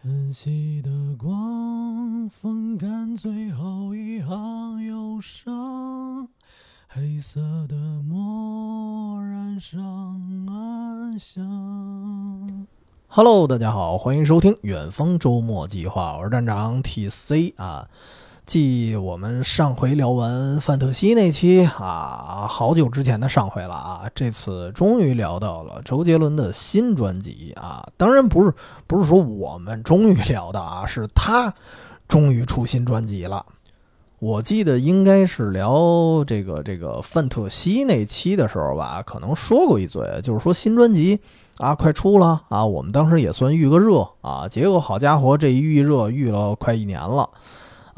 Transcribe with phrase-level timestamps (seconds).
[0.00, 6.28] 晨曦的光，风干最后一行忧伤，
[6.86, 7.74] 黑色的
[8.08, 9.76] 墨染上
[10.46, 12.64] 暗香。
[13.08, 17.88] Hello，大家好，欢迎收听远方周末计划，我是站长 TC 啊。
[18.48, 27.86] 继我们上回聊完范特西那期啊，好久之前的上回了啊，这次终于聊到了周杰伦的新专辑啊。
[27.98, 28.54] 当然不是
[28.86, 31.52] 不是说我们终于聊的啊，是他
[32.08, 33.44] 终于出新专辑了。
[34.18, 41.20] 我记得应该是聊这个这个范特西那期的时候吧，可能说过一嘴，就是说新专辑
[41.58, 47.28] 啊快出了啊，我们当时也算预个热啊，结果好家伙，这一预热预了快一年了。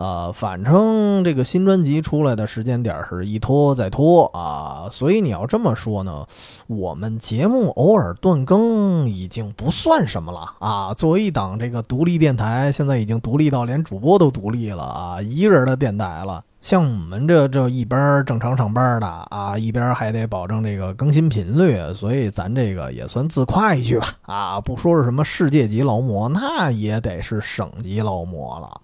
[0.00, 6.26] 呃，反正这个新专辑出来的时间点是一拖再拖啊，所以你要这么说呢，
[6.68, 10.94] 我们节目偶尔断更已经不算什么了啊。
[10.94, 16.42] 作为一档这个独立电台，现在已经独立到连主播都独立了啊，一个人的电台了。
[16.62, 28.80] 像我们这这一边正常上班的啊，一边还得保证这个更新频率，所以咱这个也算自夸一句吧啊，不说是什么世界级劳模，那也得是省级劳模了。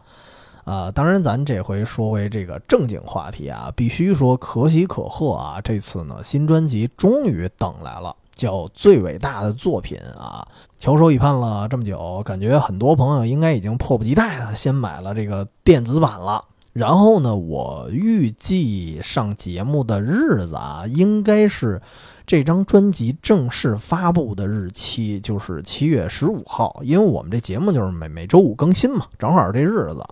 [0.67, 5.61] 啊，当然，咱这回说回这个正经话题啊，必须说可喜可贺啊！
[5.63, 10.45] 这次呢，新专辑终于等来了，叫《最伟大的作品》啊，
[10.77, 16.45] 翘首以盼了这么久，感觉很多朋友应该已经迫不及待的先买了这个电子版了。
[16.73, 21.81] 然后呢，我预计上节目的日子啊，应该是
[22.27, 30.05] 这张专辑正式发布的日期，就是七月十五号，因为我们这节目就是每每周五更新嘛，正好这日子。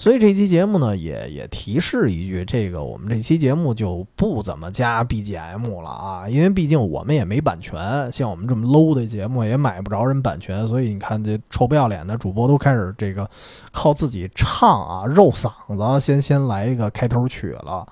[0.00, 13.28] 所以这期节目呢，也也提示一句，这个我们这期节目就不怎么加 BGM 了啊，因为毕竟我们也没版权，像我们这么 low 的节目也买不着人版权，所以你看这臭不要脸的主播都开始这个
[13.72, 17.86] 靠自己唱啊，肉嗓子先先来一个开头曲了，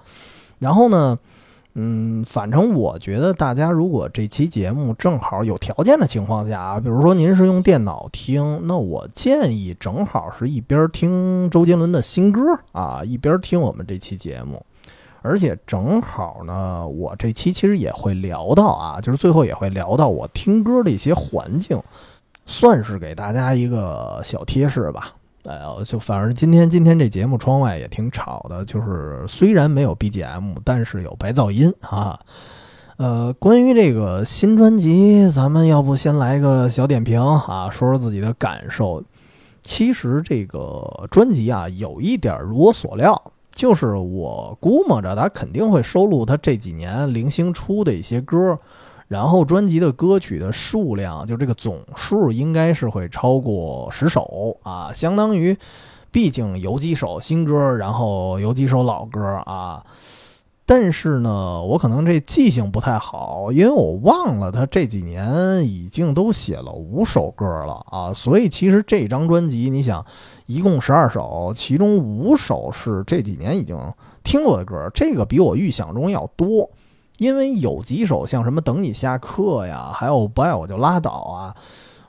[0.59, 1.19] 然后呢。
[1.81, 12.41] 嗯，反正我觉得大家如果这期节目正好有条件的情况下啊，比如说您是用电脑听，那我建议正好是一边听周杰伦的新歌
[12.73, 14.61] 啊，一边听我们这期节目，
[15.23, 21.81] 而且正好呢，我这期其实也会聊到啊，就是最后也会聊到我听歌的一些环境，
[22.45, 25.15] 算是给大家一个小贴士吧。
[25.49, 32.21] 哎呀，就反正今天今天这节目窗外也挺吵的，就是虽然没有 BGM，但是有白噪音啊。
[32.99, 39.03] 呃，关于这个新专辑，咱们要不先来个小点评啊，说说自己的感受。
[39.63, 48.59] 其实这个专辑啊，有一点如我所料，就是我估摸着他肯定会收录他这几年零星出的一些歌。
[49.09, 55.57] 然后专辑的歌曲的数量，就这个总数应该是会超过十首啊，相当于，
[56.11, 59.83] 毕竟有几首新歌，然后有几首老歌啊。
[60.67, 68.13] 但是呢，我可能这记性不太好，因为我忘了他这几年已经都写了五首歌了啊。
[68.13, 70.05] 所以其实这张专辑，你想，
[70.45, 73.75] 一共十二首，其中五首是这几年已经
[74.23, 76.69] 听过的歌，这个比我预想中要多。
[77.19, 81.55] 因为有几首像什么等你下课呀，还有不爱我就拉倒啊，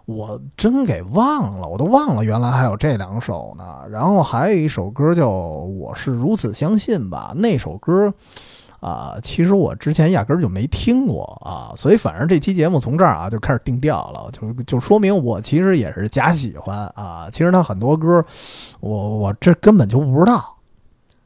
[0.06, 3.64] 我真给忘了，我都忘了原来还有这两首呢。
[3.90, 8.14] 然后还有一首歌叫我是如此相信吧，那首歌
[8.80, 11.74] 啊，其实我之前压根儿就没听过啊。
[11.76, 17.28] 所以反正这期节目从这儿啊就开始定调了，就就说明我其实也是假喜欢啊。
[17.32, 18.24] 其实他很多歌，
[18.80, 20.56] 我我这根本就不知道。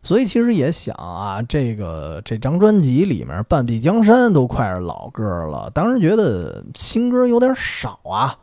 [0.04, 8.36] 所以其实也想啊，这个这张专辑里面半壁江山都快是老歌了，当时觉得新歌有点少啊。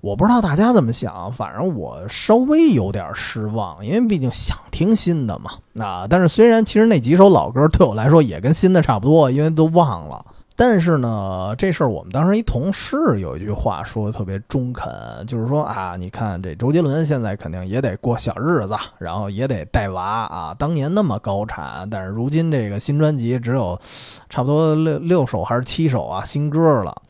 [0.00, 5.50] 我不知道大家怎么想，反正我稍微有点失望，因为毕竟想听新的嘛。
[5.84, 10.24] 啊，但是虽然其实那几首老歌对我来说也跟新的差不多，因为都忘了。
[10.60, 14.90] 但是呢，这事儿我们当时一同事有一句话说的特别中肯，
[15.24, 20.52] 就是说啊，你看这周杰伦现在肯定也得过小日子，然后也得带娃啊。
[20.58, 23.80] 当年那么高产，但是如今这个新专辑只有
[24.28, 27.02] 差不多六六首还是七首啊新歌了。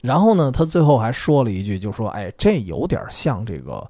[0.00, 3.84] 然后呢，他最后还说了一句，就说哎，这有点像这个。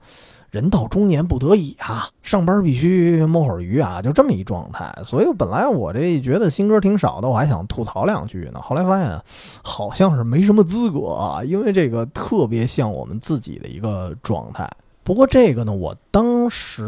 [0.53, 4.95] 人到中年不得已啊，上班必须摸会儿鱼啊，就这么一状态。
[5.03, 8.61] 所以本来我这觉得新歌挺少的，我还想吐槽两句呢。
[8.63, 9.19] 后来发现
[9.65, 14.71] 好像是没什么资格啊，因为这个特别像我们自己的一个状态。
[15.05, 16.83] 不过这个呢，我当时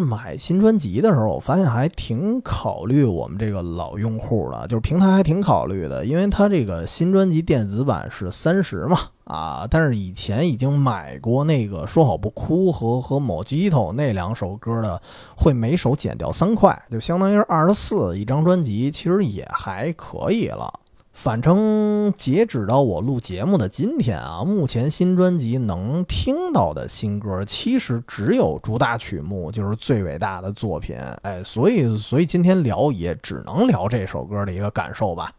[0.00, 15.00] 买新专辑的时候，我发现还挺考虑我们这个老用户的，就是平台还挺考虑的，因为它这个新专辑电子版是三十嘛，啊，但是以前已经买过那个说好不哭和和某鸡头那两首歌的，
[15.36, 20.80] 会每首减掉三块，就相当于是二十四一张专辑，其实也还可以了。
[21.12, 30.96] 反正截止到我录节目的今天啊，目前新专辑能听到的新歌，其实只有主打曲目，就是最伟大的作品。
[31.20, 35.30] 哎，所以所以今天聊也只能聊这首歌的一个感受吧。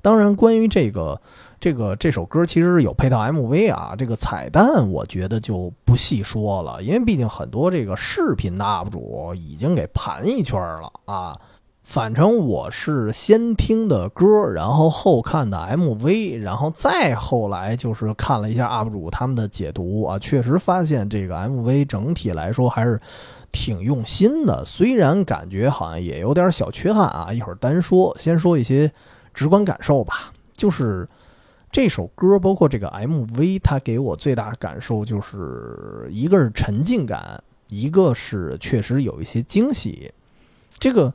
[0.00, 1.20] 当然，关于这个
[1.58, 11.36] 这个这首歌，其实有配套 MV 啊，这个彩蛋我觉得就不细说了，因为毕竟很多这个视频的 UP 主已经给盘一圈了啊。
[11.86, 23.00] 反正我是先听的歌，然后后看的 MV，然后再后来就是看了一下 UP 主他们的解读啊，确实发现这个 MV 整体来说还是
[23.52, 27.32] 挺用心的，虽然感觉好像也有点小缺憾啊。
[27.32, 28.90] 一会儿单说，先说一些
[29.32, 30.32] 直观感受吧。
[30.54, 31.08] 就是
[31.70, 40.12] 这首歌，包括这个 MV，它给我最大感受就是一个是沉浸感，一个是确实有一些惊喜。
[40.80, 41.14] 这个。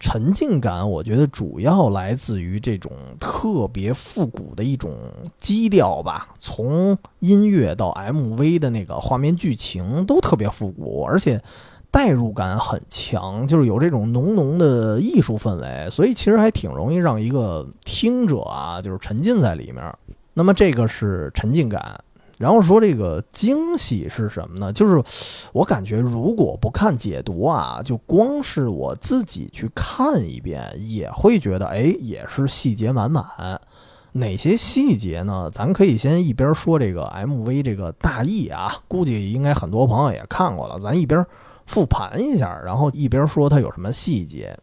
[0.00, 4.96] 沉浸感，我觉得主要来自于这种特别复古的一种
[5.38, 6.30] 基调吧。
[6.38, 11.40] 从音乐到 MV 的那个画面剧情都特别复古，而且
[11.90, 19.94] 代入感很强，就是有这种浓浓的艺术氛围，所以其实还挺容易让一个听者啊，就是沉浸在里面。
[20.32, 22.02] 那么这个是沉浸感。
[22.40, 24.72] 然后说这个惊喜是什么呢？
[24.72, 25.02] 就是
[25.52, 33.60] 我感觉如果不看解读啊，就光是我自己去看一遍，也会觉得哎，也是细节满满。
[34.12, 35.50] 哪些细节呢？
[35.52, 41.22] 咱可以先一边说这个 MV 这个大意啊，估计应该很多朋友也看过了，咱一边
[41.66, 44.58] 复盘一下，然后一边说它有什么细节。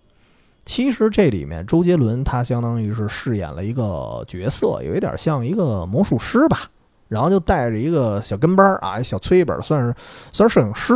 [0.66, 6.72] 其实这里面周杰伦他相当于是饰演了一个角色，有一点像一个魔术师吧。
[7.08, 9.96] 然后就带着一个小跟班儿啊，小崔本算是
[10.32, 10.94] 算是摄影师。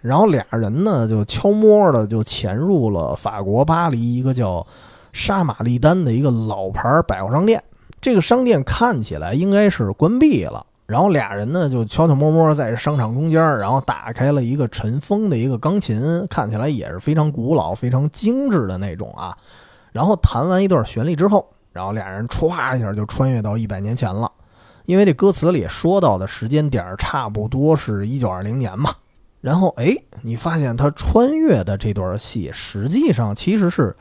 [0.00, 4.66] 然后俩人呢就悄摸的就潜入了法国巴黎一个叫
[5.14, 7.62] 沙玛丽丹的一个老牌百货商店。
[8.02, 10.66] 这个商店看起来应该是关闭了。
[10.86, 19.34] 然后俩人呢就悄悄摸摸在商场中间，然后打开了一个尘封的一个钢琴，看起来也是非常古老、非常精致的那种啊。
[19.92, 24.30] 然后弹完一段旋律之后，然后俩人歘一下就穿越到一百年前了。
[24.86, 28.94] 因为这歌词里说到的时间点差不多是一九二零年嘛，
[29.40, 33.96] 然后哎，你发现他穿越的这段戏，实际上其实是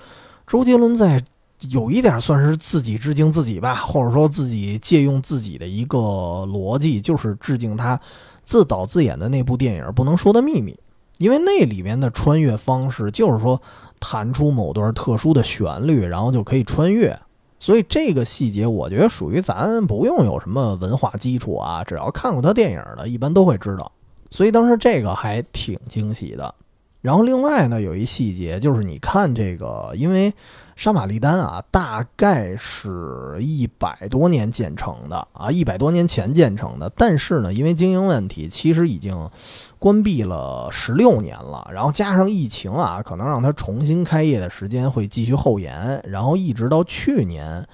[0.45, 1.23] 周杰伦在
[1.71, 7.97] 有一点算是自己致敬自己吧，或者说自己借用自己的一个逻辑，就是致敬他
[8.43, 10.73] 自导自演的那部电影《不能说的秘密》，
[11.17, 13.61] 因为那里面的穿越方式就是说
[14.01, 17.17] 弹出某段特殊的旋律，然后就可以穿越。
[17.63, 23.89] 所以这个细节，我觉得属于咱不用有什么文化基础啊，只要看过他电影的，一般都会知道。
[24.29, 26.53] 所以当时这个还挺惊喜的。
[26.99, 30.29] 然后另外呢，有一细节就是，你看这个，因为
[30.75, 36.91] 沙马利丹啊，大概是一百多年建成的啊，一百多年前建成的。
[36.95, 39.29] 但是呢，因为经营问题，其实已经
[39.77, 41.69] 关闭了十六年了。
[41.71, 47.65] 然后加上疫情啊，可能让它重新开业的时间会继续后延，然后一直到去年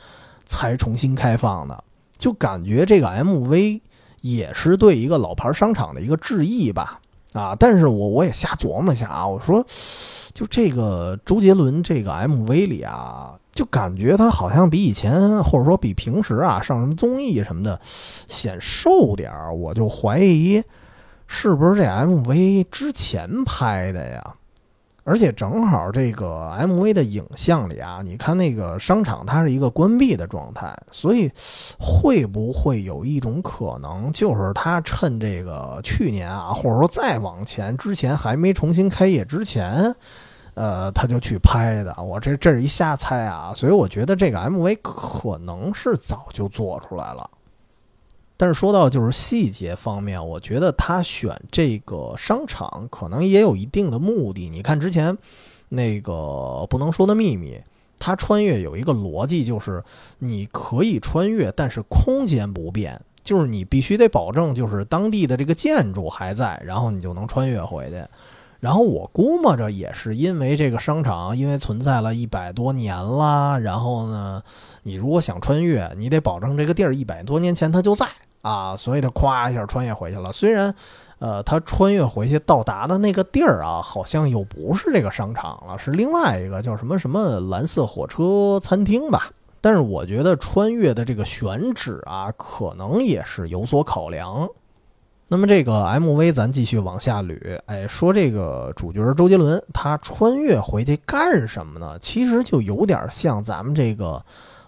[0.46, 1.84] 才重新开放的。
[2.18, 3.80] 就感觉这个 MV
[4.22, 7.00] 也是对一个老牌商场的一个致意吧。
[7.34, 7.56] 啊！
[7.60, 9.64] 但是我我也瞎琢磨一下啊，我说，
[10.34, 17.80] 就这个周杰伦这个 MV 里啊，就感觉他好像比以前或者说比平时啊上什么综艺什么的
[18.28, 20.64] 显瘦点儿，我就怀疑
[21.28, 24.36] 是不是这 MV 之前拍的呀？
[25.10, 31.32] 而且正好这个 MV 的影像里啊，你看那个商场它是一个关闭的状态，所以
[31.80, 39.96] 会不会有一种可能，就是他趁这个去年啊，或者说再往前之前还没重新开业之前，
[40.54, 41.96] 呃，他就去拍的。
[41.98, 47.28] 我这这是一瞎猜啊，所以我觉得这个 MV 可能是早就做出来了。
[48.40, 54.50] 但是说到就是细节方面，我觉得他选这个商场可能也有一定的目的。
[54.50, 55.18] 你看之前
[55.68, 57.60] 那个不能说的秘密，
[58.00, 59.84] 他穿越有一个逻辑，就是
[60.20, 68.02] 你可以穿越，但是空间不变，就是你必须得保证就是当地的这个建筑还在，然后你就能穿越回去。
[68.62, 74.42] 然后我估摸着也是因为这个商场因为存在了一百多年啦，然后呢，
[74.84, 78.08] 你如果想穿越，你得保证这个地儿一百多年前它就在。
[78.42, 80.32] 啊，所以他咵一下穿越回去了。
[80.32, 80.74] 虽然，
[81.20, 89.30] 呃，他穿越回去到达的那个地儿啊，好像又不是这个商场了，是另外一个叫什么什么蓝色火车餐厅吧。
[89.62, 94.48] 但是我觉得穿越的这个选址啊，可能也是有所考量。
[95.28, 102.00] 那么这个 MV 咱继续往下捋，哎，说这个主角周杰伦他穿越回去干什么呢？
[102.00, 104.24] 其实就有点像咱们这个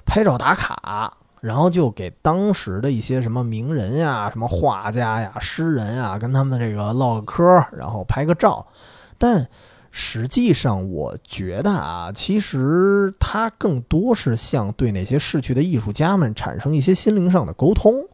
[0.05, 1.11] 拍照打卡，
[1.41, 7.43] 然后就给当时的一些什么名人呀、什么画家呀、诗人啊，跟他们这个唠个嗑，
[7.75, 8.65] 然后拍个照。
[9.17, 9.48] 但
[9.89, 18.05] 实际上，我觉得啊，其实他更多是像对那些逝去的艺术家们产生一些心灵上的沟通。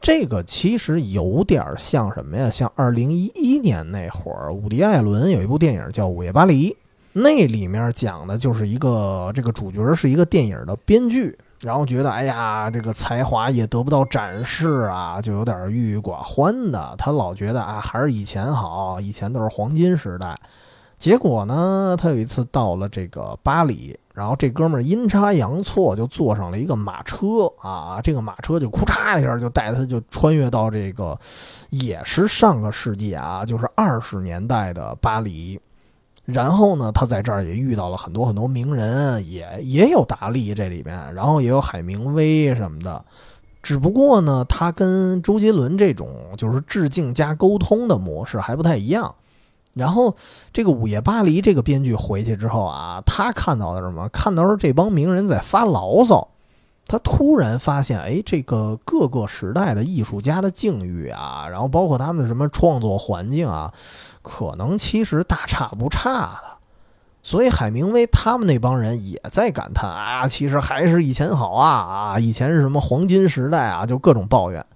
[0.00, 2.50] 这个其实有点像什么呀？
[2.50, 6.70] 像二零一一年那会儿，伍迪·艾伦有一部电影叫《午夜巴黎》，
[7.12, 16.94] 那里面讲的就是一个这个主角是一个电影的编剧，然后觉得哎呀，这个才华也得不到展示啊，就有点郁郁寡欢的。
[16.98, 20.38] 他老觉得啊，还是以前好，以前都是黄金时代。
[20.96, 23.98] 结果呢，他有一次到了这个巴黎。
[24.14, 31.18] 然后这哥们儿阴差阳错就坐上了一个马车啊，这个马车就库嚓一下就带他就穿越到这个，
[31.70, 35.60] 也是上个世纪啊，就是二十年代的巴黎。
[36.24, 43.04] 然后呢，他在这儿也遇到了很多很多名人，也也有达利这里边，然后也有海明威什么的。
[43.62, 49.14] 只不过呢，他跟周杰伦这种就是致敬加沟通的模式还不太一样。
[49.74, 50.14] 然后，
[50.52, 54.08] 这个《午夜巴黎》这个编剧回去之后啊，他看到的什么？
[54.10, 56.28] 看到是这帮名人在发牢骚。
[56.86, 63.72] 他突然发现，哎，这个各个时代的艺术家的境遇啊，然后包括他们的什么创作环境啊，
[64.24, 66.54] 可能其实大差不差的。
[67.22, 74.66] 所以海明威他们那帮人也在感叹啊，其实还是以前好啊啊，以前是什么黄金时代啊，就各种抱怨。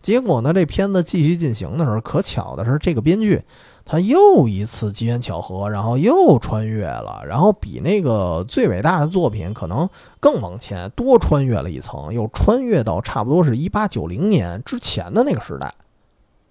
[0.00, 3.42] 结果呢，这片子继续进行的时候，可巧的是，这个编剧。
[3.84, 9.88] 他又一次机缘巧合，然后又穿越了，然后比那个最伟大的作品可能
[10.20, 15.74] 更往前，多穿越了一层，又穿越到差不多是一八九零年之前的那个时代，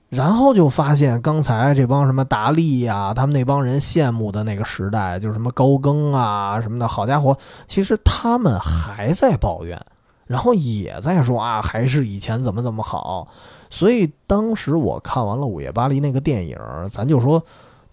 [0.09, 7.37] 然后就发现刚才这帮什么达利呀，他们那帮人羡慕的那个时代，就是什么高更啊什么的，好家伙，
[7.67, 9.79] 其实他们还在抱怨，
[10.25, 13.27] 然后也在说啊，还是以前怎么怎么好。
[13.69, 16.57] 所以当时我看完了《午夜巴黎》那个电影，
[16.89, 17.43] 咱就说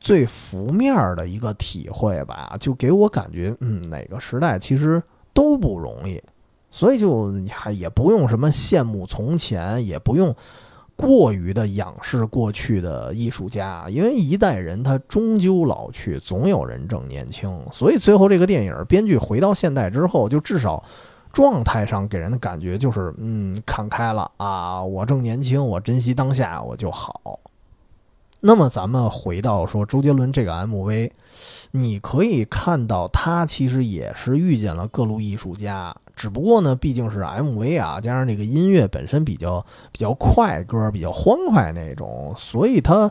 [0.00, 5.02] 最浮面的一个体会吧，就给我感觉，嗯，哪个时代其实
[5.34, 6.18] 都不容易，
[6.70, 10.34] 所以就还也不用什么羡慕从前，也不用
[10.96, 17.56] 过于的仰视过去的艺术家，因为一代人他终究老去，总有人正年轻。
[17.70, 20.82] 所以最后这个电影编剧回到现代之后，就至少。
[21.32, 27.38] 状态上给人的感觉就是，嗯，看开了啊，我正年轻，我珍惜当下，我就好。
[28.40, 31.10] 那么咱们回到说周杰伦这个 MV，
[31.72, 43.10] 你可以看到他其实也是遇见了各路艺术家，只不过呢，毕竟是 MV 啊，加上这个音乐本身比较比较快歌，比较欢快那种，所以他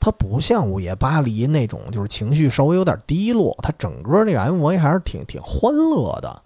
[0.00, 6.42] 他不像午夜巴黎那种，就是情绪稍微有点低落，他整个这个 MV 还是挺挺欢乐的。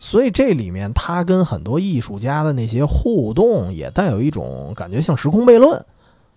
[0.00, 5.84] 所以这里面他跟很多艺术家的那些互动，也带有一种感觉，像时空悖论。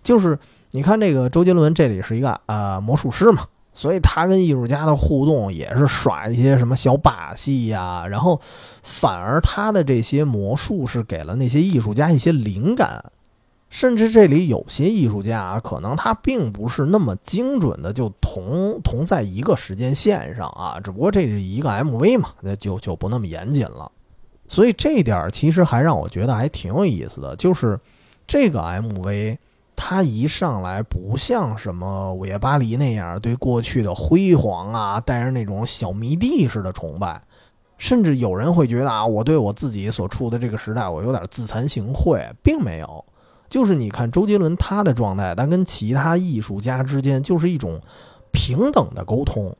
[0.02, 0.36] 就是
[0.74, 8.40] 你看这个周杰伦，这里是一个呃魔术师嘛，所以他跟艺术家的互动也是耍一些什么小把戏呀，然后
[8.82, 13.04] 反而他的这些魔术是给了那些艺术家一些灵感。
[13.68, 23.90] 甚至这里有些艺术家啊，可能他并不是那么精准的就同同在一个时间线上啊， 只不过这是一个 MV 嘛，那就就不那么严谨了。
[24.48, 27.78] 所以这点儿其实还让我觉得还挺有意思的，就是
[28.26, 29.38] 这个 MV
[29.74, 37.20] 他一上来不像什么《午夜巴黎》那样对过去的辉煌啊带着那种小迷弟似的崇拜，
[37.78, 43.04] 甚至有人会觉得啊，我对我自己所处的这个时代我有点自惭形秽，并没有。
[43.48, 47.80] 就是你看周杰伦他的状态，他跟其他艺术家之间就是一种
[48.30, 49.54] 平等的沟通，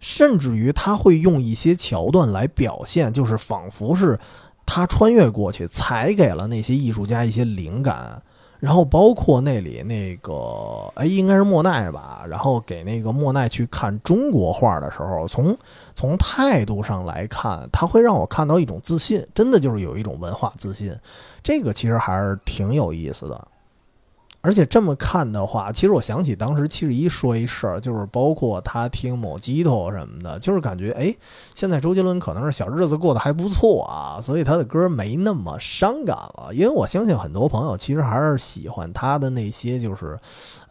[0.00, 4.18] 甚至于他会用一些桥段来表现，就是仿佛是
[4.66, 8.20] 他穿越过去，才给了那些艺术家一些灵感。
[8.60, 12.22] 然后包括那里那个，哎，应该是莫奈吧。
[12.28, 15.56] 然后给那个莫奈去看中国画的时候，从
[15.94, 20.94] 从态度上来看，他会让我看到一种自信，真的就是有一种文化自信。
[21.42, 23.48] 这个其实还是挺有意思的。
[24.42, 31.14] 而且这么看的话，其实我想起当时七十一说一事儿，就是包括他听某鸡头什么的，就是感觉哎，
[31.54, 36.48] 现在周杰伦可能是小日子过得还不错啊，所以他的歌没那么伤感了。
[36.52, 40.18] 因为我相信很多朋友其实还是喜欢他的那些就是，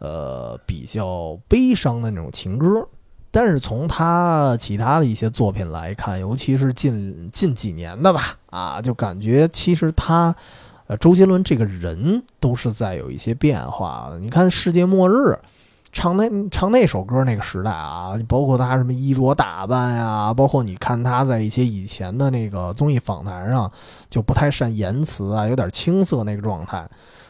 [0.00, 2.88] 呃，比较悲伤的那种情歌。
[3.30, 10.34] 但是从他其他的一些作品来看，尤其是近近几年的吧，啊，就感觉其实他。
[10.90, 14.18] 呃，周杰伦这个人都是在有一些变化的。
[14.18, 15.12] 你看《世界末日》，
[15.92, 23.70] 唱那唱那首歌那个时代啊，包括他什么衣着打扮呀，包括你看他在一些以前的那个综艺访谈上，
[24.08, 26.84] 就不太善言辞啊，有点青涩那个状态，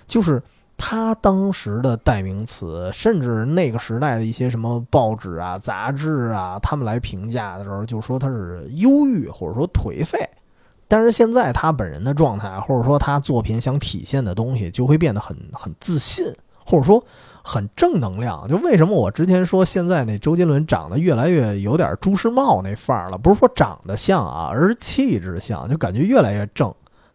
[0.07, 0.43] 就是
[0.79, 10.19] 他当时的代名词，甚至那个时代的一些什么报纸啊、杂志啊，他们来评价的时候，就说他是忧郁或者说颓废。
[10.91, 16.27] 但是现在他本人的状态，或者说他作品想体现的东西，就会变得很很自信，
[16.67, 17.01] 或者说
[17.45, 18.45] 很正能量。
[18.49, 23.17] 就为什么我之前说现在那周杰伦长得越来越有点朱时茂那范儿了？
[23.17, 26.75] 不是说长得像啊，而是气质像，就感觉越来越正。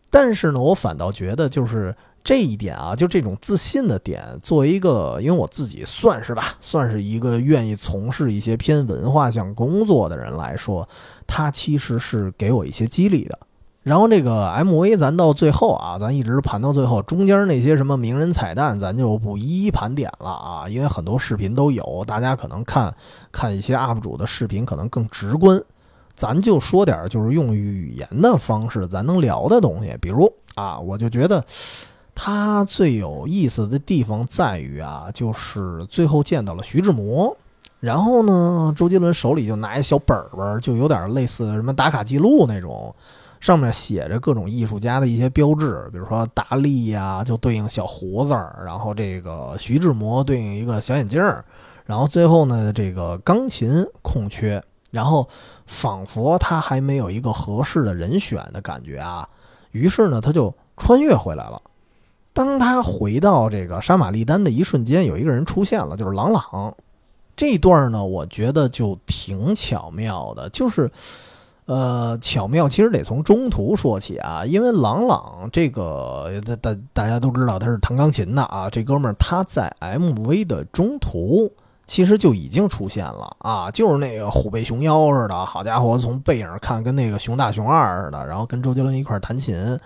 [0.10, 10.88] 但是呢，我反倒觉得就是这一点啊，就这种自信的点，作为一个，因为我自己算是吧，算是一个愿意从事一些偏文化向工作的人来说，
[11.27, 13.38] 他其实是给我一些激励的。
[13.86, 22.92] 然后这个 MV 咱到最后啊，咱一直盘到最后，中间那些什么名人彩蛋，咱就不一一盘点了啊，因为很多视频都有，大家可能看
[23.32, 25.63] 看一些 UP 主的视频可能更直观。
[26.15, 31.46] 咱就说点就是用语言的方式咱能聊的东西，比如啊，我就觉得
[32.15, 37.38] 他最有意思的地方在于啊，就是最后见到了徐志摩，
[37.80, 42.96] 然后呢，周杰伦手里就拿一小本本，就有点类似什么打卡记录那种。
[43.39, 51.44] 上面写着各种艺术家的一些标志，比如说达利呀，就对应小胡子儿；然后这个徐志摩对应一个小眼镜儿；
[51.86, 55.27] 然后最后呢，这个钢琴空缺，然后
[55.68, 59.27] 仿佛他还没有一个合适的人选的感觉啊。
[59.72, 61.62] 于是呢，他就穿越回来了。
[62.34, 66.75] 当他回到这个杀马利丹的一瞬间，有一个人出现了，就是郎朗。
[67.36, 70.89] 这段呢，我觉得就挺巧妙的，就是。
[71.65, 76.31] 呃，巧妙其实得从中途说起啊，因为朗朗这个
[76.62, 81.51] 大大家都知道他是弹钢琴的啊，这哥们儿他在 MV 的中途
[81.88, 89.80] 其实就已经出现了啊，就是那个虎背熊腰似的，好家伙，从背影看跟那个熊大熊二似的，然后跟周杰伦一块儿弹琴，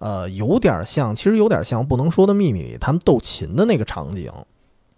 [0.00, 4.30] 呃，有点像，其实有点像《不能说的秘密》里他们斗琴的那个场景。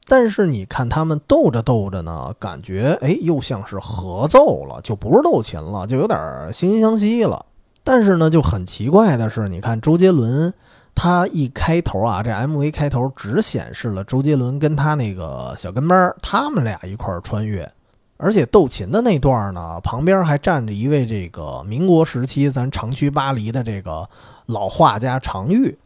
[0.09, 6.19] 但是你看他们斗着斗着呢，感觉哎，又像是合奏了，就不是斗琴了，就有点
[6.53, 7.45] 惺惺相惜了。
[7.83, 10.55] 但是呢，就很奇怪的是，你看周杰伦，
[10.95, 17.69] 他一开头啊，这 MV 开头只显示了周杰伦跟他那个小跟班他们俩一块儿穿越，
[18.17, 24.09] 而且斗琴的那段呢，旁边还站着一位这个民国时期咱长驱巴黎的这个
[24.47, 25.77] 老画家常玉。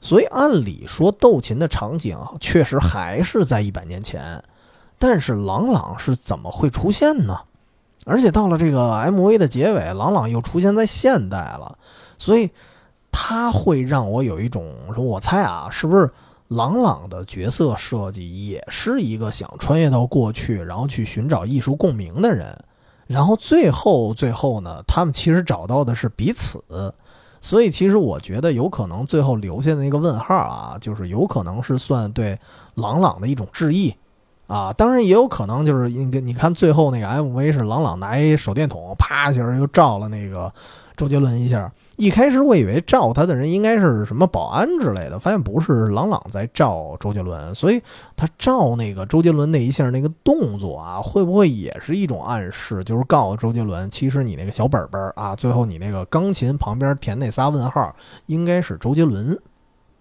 [0.00, 4.42] 所以按理说，斗琴的场景确实还是在一百年前，
[4.98, 7.40] 但是郎朗是怎么会出现呢？
[8.06, 11.76] 而且到了这个 MV 的结尾，郎朗又出现在现代了，
[12.16, 12.48] 所以
[13.10, 16.10] 他会让我有一种说，我猜啊，是不是
[16.46, 22.56] 郎朗的角色设计也是一个想穿越到过去，然后去寻找艺术共鸣的人，
[23.06, 26.62] 然后最后最后呢，他们其实找到的是彼此。
[27.40, 32.38] 所以，其实我觉得有可能最后留下的那个问号啊，就是有可能是算对
[32.74, 33.94] 朗朗的一种致意，
[34.46, 40.52] 啊，当然也有可能就是你你看最后那个 MV 是朗朗拿一手电筒，啪一下又照了那个
[40.98, 41.72] 周杰伦一下。
[41.96, 47.80] 一开始我以为照他的人应该是什么保安之类的，发现不是，朗朗在照周杰伦，所以
[48.16, 57.94] 他照那个周杰伦那一下那个动作啊，会不会也是一种暗示，就是告诉周杰伦，其实你那个小本本啊，最后你那个钢琴旁边填那仨问号，
[58.26, 59.36] 应该是周杰伦。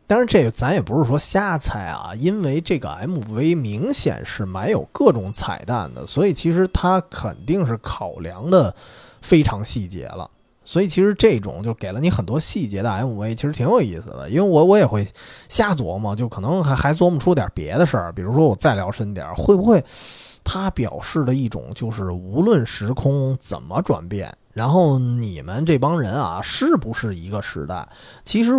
[0.06, 8.74] 当然这个咱也不是说瞎猜啊，因为这个 MV 明显是埋有各种彩蛋的，所以其实他肯定是考量的
[9.20, 10.30] 非常细节了。
[10.68, 14.30] 所以其实这种就给了你很多细节的 MV，其实挺有意思的。
[14.30, 15.08] 因为我我也会
[15.48, 18.12] 瞎琢磨，就可能还还琢磨出点别的事儿。
[18.12, 19.82] 比如说我再聊深点，会不会
[20.44, 27.88] 它表示的一种就是无论时空怎么转变，然后你们这帮人啊，是不是一个时代？
[28.26, 28.52] 其实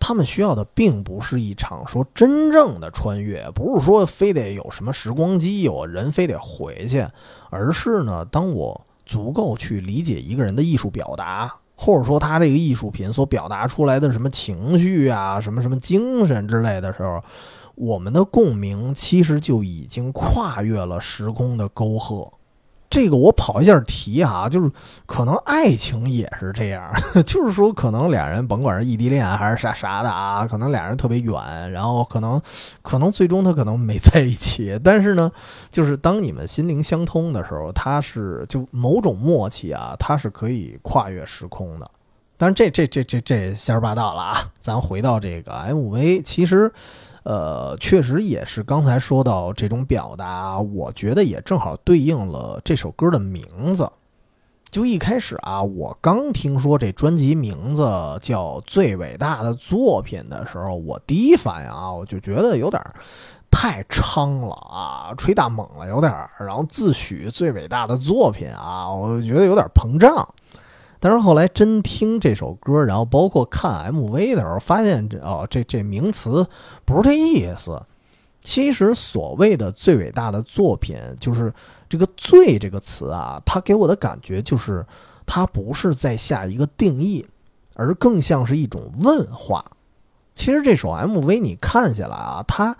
[0.00, 7.06] 他们需要的并不是一场说真正的穿越，不是说非得有什么时光机，有人非得回去，
[7.50, 8.84] 而是呢，当我。
[9.04, 17.22] 足够去理解一个人的艺术表达，或者说他这个艺术品所表达出来的什么情绪啊、什么什么精神之类的时候，
[17.74, 22.32] 我们的共鸣其实就已经跨越了时空的沟壑。
[22.94, 24.70] 这个我跑一下题啊，就是
[25.04, 26.92] 可能爱情也是这样，
[27.26, 32.40] 就是说可能俩人甭管是异地恋还是啥啥的啊，可能俩人特别远，然后可能
[32.82, 35.32] 可能最终他可能没在一起，但是呢，
[35.72, 41.90] 就是当你们心灵相通的时候，他是就某种默契啊，它是可以跨越时空的。
[42.36, 44.38] 但是这这这这这瞎说八道了啊！
[44.60, 46.72] 咱回到这个 MV，其实。
[47.24, 53.90] 呃，确实也是刚才说到这种表达，我觉得也正好对应了这首歌的名字。
[54.70, 57.82] 就一开始啊，我刚听说这专辑名字
[58.20, 62.82] 叫《最伟大的作品》的时候，我第一反应啊，我就觉得有点
[63.50, 70.28] 太猖了啊，吹大猛了，有点然后自诩最伟大的作品啊，我觉得有点膨胀。
[71.04, 76.46] 但是后来真听这首歌，然后包括看 MV 的时候，发现这哦，这这名词
[76.86, 77.78] 不是这意思。
[78.40, 81.52] 其实所谓的最伟大的作品，就是
[81.90, 84.82] 这个“最”这个词啊，它给我的感觉就是，
[85.26, 87.26] 它不是在下一个定义，
[87.74, 89.62] 而更像是一种问话。
[90.32, 92.74] 其实这首 MV 你看下来啊，它。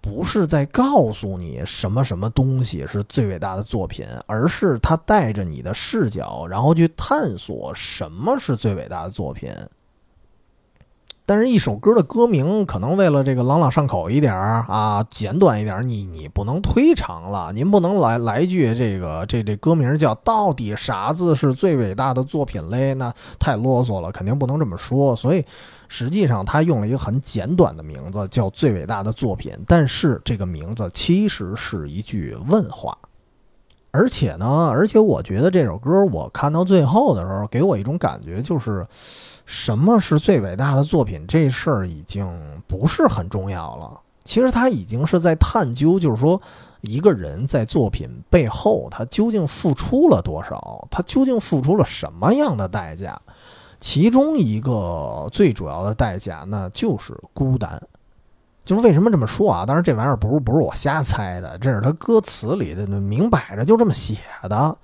[0.00, 9.54] 不是在告诉你什么什么东西是最伟大的作品，而是他带着你的视角，然后去探索什么是最伟大的作品。
[11.30, 17.52] 但是，一首歌的歌名可能为了这个朗朗上口一点儿啊，简短一点儿，你你不能忒长了。
[17.52, 22.94] 您不能来来句这个这这歌名叫“到底啥子是最伟大的作品嘞”？
[22.98, 25.14] 那太啰嗦了，肯定不能这么说。
[25.14, 25.44] 所以，
[25.86, 29.56] 实际上他用了一个很简短的名字，叫“最伟大的作品”。
[29.68, 32.98] 但是这个名字其实是一句问话。
[33.90, 38.86] 而且呢，而且我觉得这首歌我看到最后的时候，给我一种感觉就是。
[39.46, 41.26] 什么是最伟大的作品？
[41.26, 42.24] 这事儿已经
[42.68, 44.00] 不是很重要了。
[44.22, 46.40] 其实他已经是在探究，就是说，
[46.82, 50.86] 一个人在作品背后，他究竟付出了多少？
[50.88, 53.20] 他究竟付出了什么样的代价？
[53.80, 57.82] 其中一个最主要的代价，那就是孤单。
[58.64, 59.66] 就是为什么这么说啊？
[59.66, 64.76] 当然，这玩意儿不是不是我瞎猜的，这是他歌词里的，明摆着就这么写的。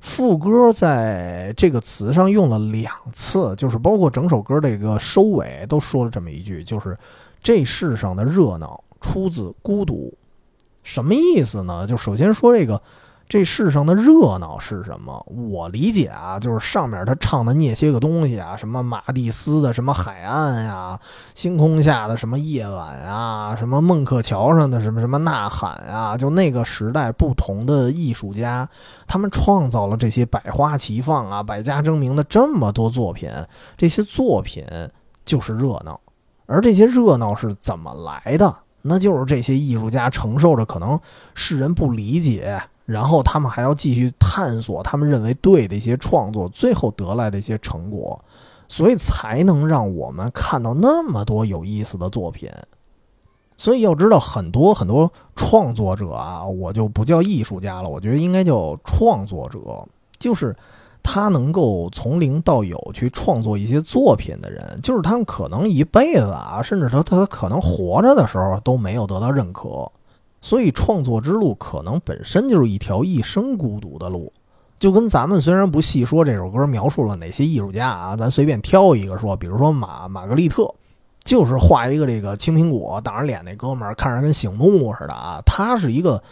[0.00, 6.98] 副歌在这个词上用了两次，就是包括整首歌这个收尾都说了这么一句，就是
[7.42, 10.12] 这世上的热闹出自孤独，
[10.82, 11.86] 什么意思呢？
[11.86, 12.80] 就首先说这个。
[13.28, 15.22] 这世上的热闹是什么？
[15.26, 20.98] 我理解啊，就是上面他唱的那些个东西啊，什么马蒂斯的什么海岸呀，
[21.34, 28.66] 星空下的什么夜晚啊，什么孟克桥上的什么什么呐喊啊，就那个时代不同的艺术家，
[29.06, 33.30] 他们创造了这些百花齐放啊、百家争鸣的这么多作品，
[33.76, 34.64] 这些作品
[35.26, 36.00] 就是热闹，
[36.46, 38.56] 而这些热闹是怎么来的？
[38.80, 40.98] 那就是这些艺术家承受着可能
[41.34, 42.58] 世人不理解。
[42.88, 48.18] 然后他们还要继续探索他们认为对的一些创作，最后得来的一些成果，
[48.66, 52.50] 所以才能让我们看到那么多有意思的作品。
[53.58, 59.58] 所以要知道，很多很多创作者啊，我就不叫艺术家了，我觉得应该叫创作者，
[60.18, 60.56] 就是
[61.02, 69.92] 他能够从零到有去创作一些作品的人，就是他们可能一辈子啊，甚至说他可能活着的时候都没有得到认可。
[70.40, 74.32] 所以创作之路可能本身就是一条一生孤独的路，
[74.78, 80.72] 就跟咱们虽然不细说这首歌描述了哪些艺术家啊，咱随便挑一个说，比如说马玛格丽特，
[81.24, 86.22] 就是画一个这个青苹果挡着脸那哥们儿，看着跟醒目似的啊，他是一个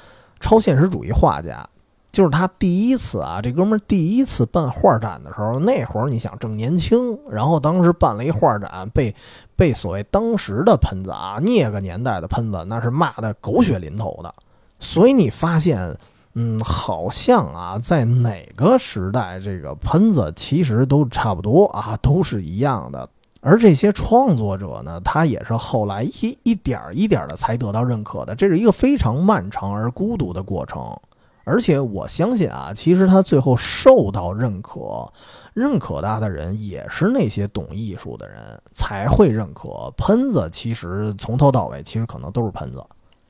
[0.40, 1.68] 超现实主义画家。
[2.16, 9.14] 就是他第一次啊，这哥们儿第一次办画展的时候，那会儿你想正年轻，然后当时办了一画展，被
[9.54, 14.32] 被所谓当时的喷子啊，那个年代的喷子，那是骂的狗血淋头的。
[14.80, 15.94] 所以你发现，
[16.32, 23.06] 嗯，好像啊，在哪个时代，这个喷子其实都差不多啊，都是一样的。
[23.42, 30.98] 而这些创作者呢，他也是后来一一点一点的才得到认可的，这是一个非常漫长而孤独的过程。
[31.46, 35.08] 而且我相信啊，其实他最后受到认可、
[35.54, 38.38] 认可他的人，也是那些懂艺术的人
[38.72, 39.88] 才会认可。
[39.96, 42.84] 喷子其实从头到尾，其实可能都是喷子。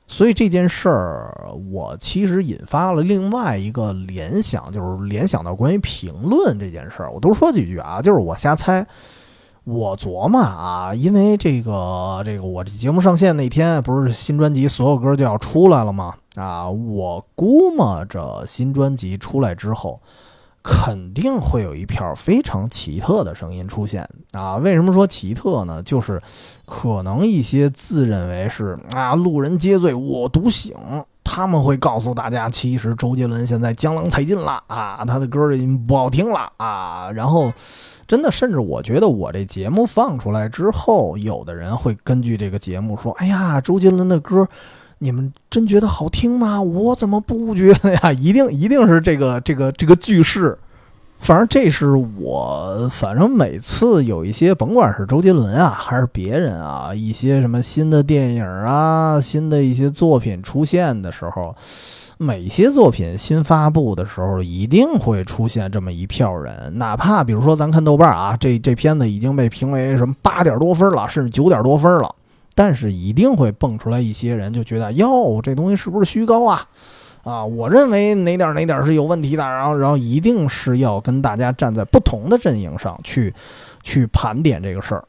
[0.09, 7.13] 所以这件事儿，我其实引发了另外一个联想，就是联想到关于评论这件事儿。
[7.13, 8.87] 我多说几句啊，就是我瞎猜。
[9.67, 16.15] 我琢磨啊，因为这个这个，我这节目上线那天不是新专辑所有歌就要出来了吗？
[16.37, 20.01] 啊，我估摸着新专辑出来之后，
[20.63, 24.55] 肯定会有一票非常奇特的声音出现啊！
[24.55, 25.83] 为什么说奇特呢？
[25.83, 26.23] 就是
[26.65, 30.77] 可能一些自认为是啊路人皆醉我独醒，
[31.27, 37.11] 他们会告诉大家，其实周杰伦现在江郎才尽了啊，他的歌已经不好听了啊。
[37.11, 37.53] 然后，
[38.07, 44.49] 真的，甚至我觉得我这节目放出来之后，有的人会根据这个节目说：“哎呀，周杰伦的歌。”
[44.99, 46.59] 你们真觉得好听吗？
[46.63, 48.11] 我怎么不觉得呀？
[48.15, 50.59] 一定一定是这个这个这个句式。
[51.19, 61.57] 反正这是我，反正每次有一些，甭管是周杰伦啊，还是别人啊，一些什么新的电影啊，新的一些作品出现的时候，
[62.19, 66.79] 每些作品新发布的时候，一定会出现这么一票人。
[66.79, 72.15] 哪怕比如说咱看豆瓣啊，这这片子已经被评为什么八点多分了，甚至九点多分了。
[72.55, 76.65] 但是一定会蹦出来一些人，就觉得哟，这东西是不是虚高啊？
[77.27, 83.35] 啊，我认为哪点哪点是有问题的，然后然后一定是要跟大家站在不同的阵营上去，
[83.83, 85.05] 去盘点这个事儿。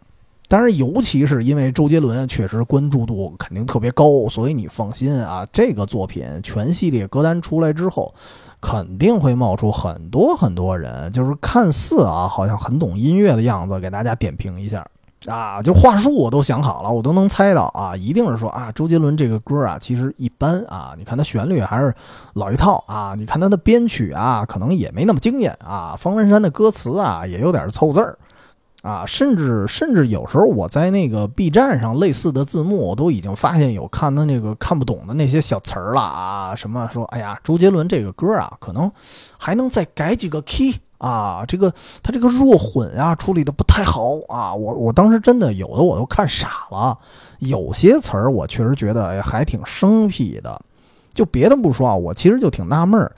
[0.48, 8.12] 当然，尤其是因为周杰伦确实关注度肯定特别高，所以你放心啊，这个作品全系列歌单出来之后，
[8.60, 14.84] 肯定会冒出很多很多人，就是看似啊好像很懂音乐的样子，给大家点评一下。
[15.28, 21.94] 啊，就话术我都想好了，我都能猜到啊，一定是说啊，周杰伦这个歌啊，其实一般啊，你看他旋律还是
[22.34, 28.18] 老一套啊，你看他的编曲啊，可能也没那么惊艳啊，方文山的歌词啊，也有点凑字儿
[28.84, 38.90] 啊，甚至甚至有时候我在那个 B 站上类似的字幕，我都已经发现有看他那个看不懂的那些小词儿了啊，什么说，哎呀，周杰伦这个歌啊，可能
[39.38, 40.78] 还能再改几个 key。
[40.98, 46.98] 啊，这个他这个弱混啊处理的不太好啊，我我当时真的有的我都看傻了，
[47.40, 50.60] 有些词儿我确实觉得哎还挺生僻的，
[51.14, 53.16] 就别的不说啊，我其实就挺纳闷儿，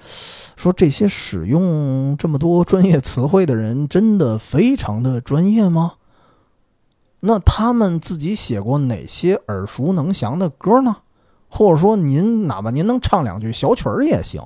[0.56, 5.94] 说这些使用这么多专业词汇的人真的非常的专业吗？
[7.22, 10.98] 那他们自己写过哪些耳熟能详的歌呢？
[11.50, 14.42] 或者说您哪怕您能唱两句小曲儿也行。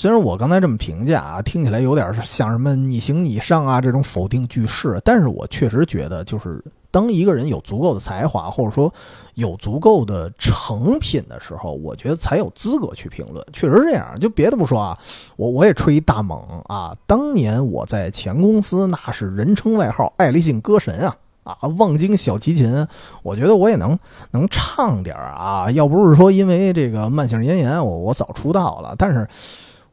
[0.00, 8.94] 虽然我刚才这么评价啊，听起来有点像什么你行你上啊这种否定句式，但是我确实觉得，就是当一个人有足够的才华，或者说
[9.34, 13.44] 有足够的成品的时候，我觉得才有资格去评论。
[13.52, 14.96] 确实这样，就别的不说啊，
[15.34, 16.96] 我我也吹一大猛啊！
[17.08, 22.86] 当年我在前公司那是人称外号“爱立信歌神”啊啊，望京小提琴，
[23.24, 23.98] 我觉得我也能
[24.30, 25.68] 能唱点儿啊。
[25.72, 29.26] 要不是说因为这个慢性咽炎，我我早出道了，但是。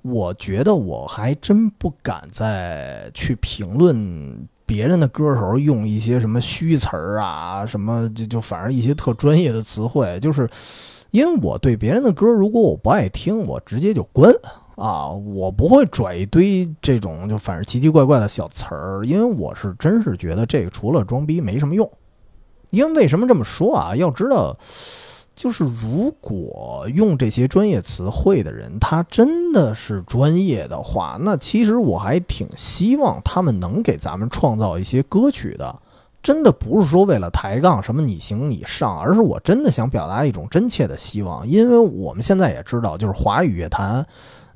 [0.08, 10.48] 我觉得我还真不敢再去评论别人的歌时候用一些什么虚词儿啊，什么就就反正一些特专业的词汇，就是
[11.10, 14.32] 因为我对别人的歌，如果我不爱听，我直接就关
[14.76, 21.90] 啊，我不会拽一堆这种就反正奇奇怪怪的小词儿，因为我是真是觉得这个除了装逼没什么用。
[22.70, 23.96] 因为为什么这么说啊？
[23.96, 24.56] 要知道。
[25.36, 35.76] 就是如果用这些专业词汇的人，他真的是专业的话，那其实我还挺希望他们能给咱们创造一些歌曲的。
[36.24, 44.08] 真的不是说为了抬杠什么你行你上，而是我真的想表达一种真切的希望，因为我们现在也知道，就是华语乐坛。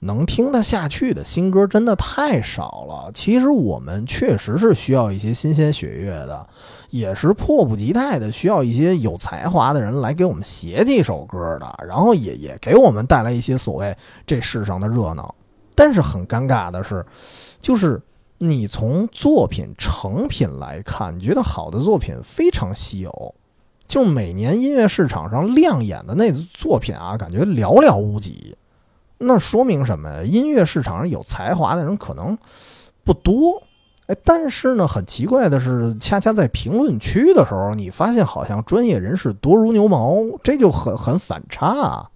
[0.02, 3.12] 能听得下去的新歌真的太少了。
[3.14, 6.48] 其实我们确实是需要一些新鲜血液的，
[6.90, 15.34] 也是迫不及待的需要一些有才华的人来给我们写几首歌的，然后也也给我们带来一些所谓这世上的热闹。
[15.76, 17.06] 但是很尴尬的是，
[17.62, 18.02] 就是
[18.38, 23.36] 你从作品成品来看，觉得好的作品非常稀有，
[23.88, 28.58] 就每年音乐市场上亮眼的那作品啊，感觉寥寥无几。
[29.20, 30.24] 那说明什么呀？
[30.24, 32.38] 音乐市场上有才华的人可能
[33.04, 33.62] 不多，
[34.10, 42.10] 哎，但是呢，很奇怪的是，恰恰在评论区的时候，你发现好像专业人士多如牛毛，这就很很反差啊。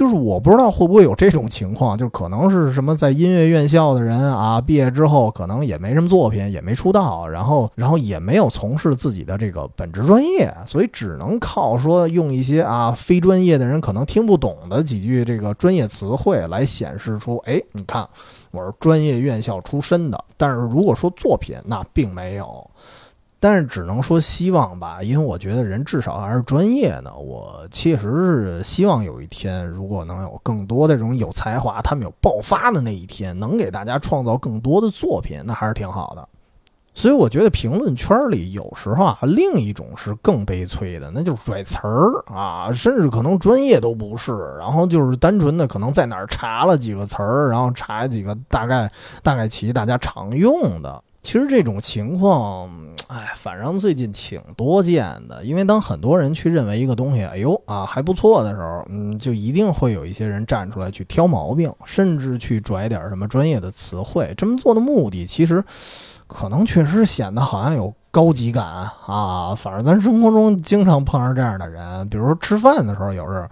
[0.00, 18.08] 就是我不知道会不会有这种情况， 就可能是什么在音乐院校的人啊，毕业之后可能也没什么作品，也没出道，然后然后也没有从事自己的这个本职专业，所以只能靠说用一些啊非专业的人可能听不懂的几句这个专业词汇来显示出，哎，你看
[18.52, 20.24] 我是专业院校出身的。
[20.38, 22.70] 但是如果说作品，那并没有。
[23.42, 27.14] 但是只能说希望吧，因为我觉得人至少还是专业的。
[27.14, 36.28] 我确实是希望有一天，如果能有更多的这种有才华，他们有爆发的那一天，能给大家创造更多的作品，那还是挺好的。
[36.92, 48.90] 所以我觉得评论圈里有时候啊，另一种是更悲催的，那就是拽词儿啊，甚至可能专业都不是，然后就是单纯的可能在哪儿查了几个词儿，然后查几个大概
[49.22, 51.02] 大概齐大家常用的。
[51.22, 52.70] 其实这种情况，
[53.08, 55.44] 哎，反正最近挺多见的。
[55.44, 64.32] 因为当很多人去认为一个东西，哎呦啊还不错的时候，嗯，就一定会有一些人站出来去挑毛病，甚至去拽点什么专业的词汇。
[64.36, 65.62] 这么做的目的，其实。
[66.32, 73.44] 可能确实显得好像有高级感啊，反正咱生活中经常碰上这样的人，比如说吃饭的时候，有时候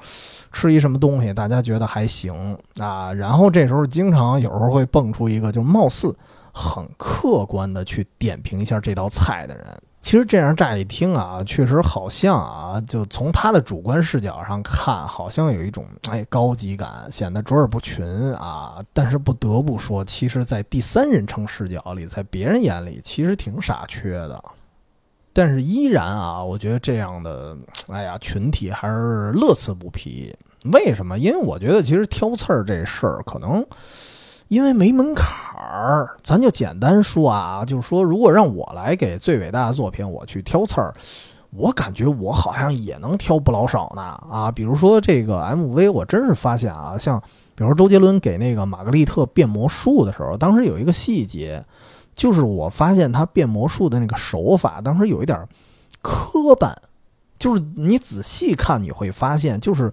[0.52, 6.14] 吃一什么东西，大家觉得还行啊，然后这时候经常有时候会蹦出一个，就貌似
[6.52, 9.66] 很客观的去点评一下这道菜的人。
[10.00, 18.76] 其实这样乍一听啊，确实好像啊，就从他的主观视角上看，好像有一种哎高级感，显得卓尔不群啊。
[18.92, 24.42] 但是不得不说，其实，在第三人称视角里，在别人眼里，其实挺傻缺的。
[25.32, 27.56] 但是依然啊，我觉得这样的
[27.88, 30.34] 哎呀群体还是乐此不疲。
[30.72, 31.18] 为什么？
[31.18, 33.66] 因为我觉得其实挑刺儿这事儿可能。
[34.48, 35.26] 因为没门槛
[35.62, 40.94] 儿，咱就简单说啊，就是说，如果让我来给最伟大的作品我去挑刺儿，
[41.50, 44.50] 我感觉我好像也能挑不老少呢啊。
[44.50, 47.20] 比如说这个 MV，我真是发现啊，像
[47.54, 51.62] 比如说周杰伦给那个玛格丽特变魔术的时候，当时有一个细节，
[52.14, 55.46] 就是我发现他变魔术的那个手法，当时有一点
[56.00, 56.72] 磕绊，
[57.38, 59.92] 就是你仔细看你会发现，就是。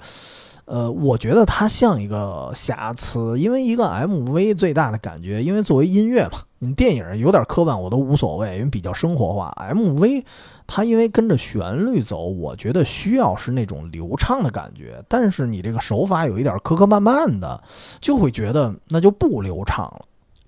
[0.66, 9.56] 呃，我觉得它像一个瑕疵，因为一个 MV 最大的感觉，因为作为音乐嘛，你电影有点磕绊我都无所谓，因为比较生活化。
[9.72, 10.24] MV
[10.66, 17.62] 它因为跟着旋律走，我觉得需要是那种流畅的感觉，但是你这个手法有一点磕磕绊绊的，
[18.02, 20.02] 就会觉得那就不流畅了。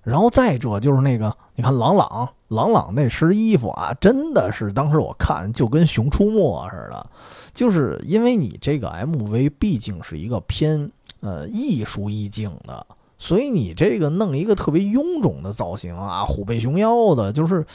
[0.08, 7.06] 然后再者就是那个，你看朗朗，朗朗那身衣服啊，真的是当时我看就跟《熊出没》似的。
[7.52, 10.90] 就是因为你这个 MV 毕竟是一个偏
[11.20, 12.86] 呃艺术意境的，
[13.18, 17.66] 所以你这个弄一个特别臃肿的造型啊，虎背熊腰的，就是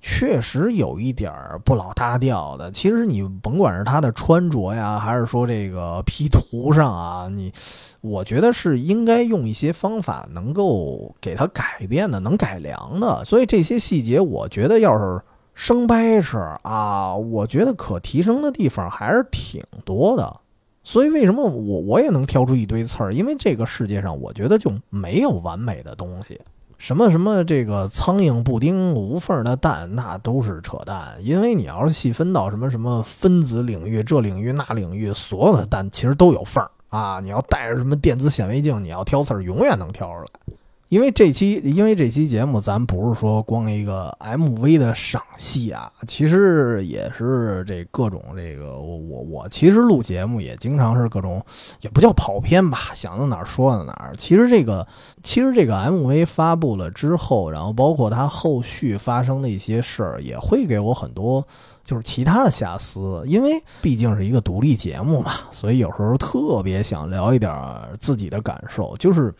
[0.00, 1.32] 确实有一点
[1.64, 2.72] 不老搭调的。
[2.72, 7.52] 其实你甭管是他的穿着呀，还是说这个 P 图上啊，你
[8.00, 13.24] 我觉得是应该用一些方法能够给他改变的，能改良的。
[13.24, 15.20] 所以这些细节，我觉得要是。
[15.58, 20.40] 生掰扯啊，我觉得可提升的地方还是挺多的，
[20.86, 23.12] 所以为什么我我也能挑出一堆刺儿？
[23.12, 26.40] 因为这个世界上，我觉得就没有完美的东西。
[26.78, 31.16] 什么什么这个苍蝇不叮无缝的蛋，那都是扯淡。
[31.18, 37.18] 因为你要是细分到什么什么分子领域、这领域那领域，所有的蛋其实都有缝儿啊。
[37.18, 40.54] 你要带着什么电子显微镜，你要挑刺儿，永远能挑出来。
[40.88, 51.44] 因为这期，因为这期节目，咱不是说光一个 MV 的赏析啊，其实也是这各种这个，我我我其实录节目也经常是各种，
[51.80, 54.14] 也不叫跑偏吧，想到哪儿说到哪儿。
[54.16, 54.86] 其实这个，
[55.24, 61.44] 其实这个 MV 发布了之后，然后包括它后续发生的一些事儿，也会给我很多
[61.82, 63.24] 就是其他的瑕疵。
[63.26, 67.52] 因为毕竟是一个独立节目嘛，所以有时候特别想聊一点
[67.98, 69.34] 自己的感受，就是。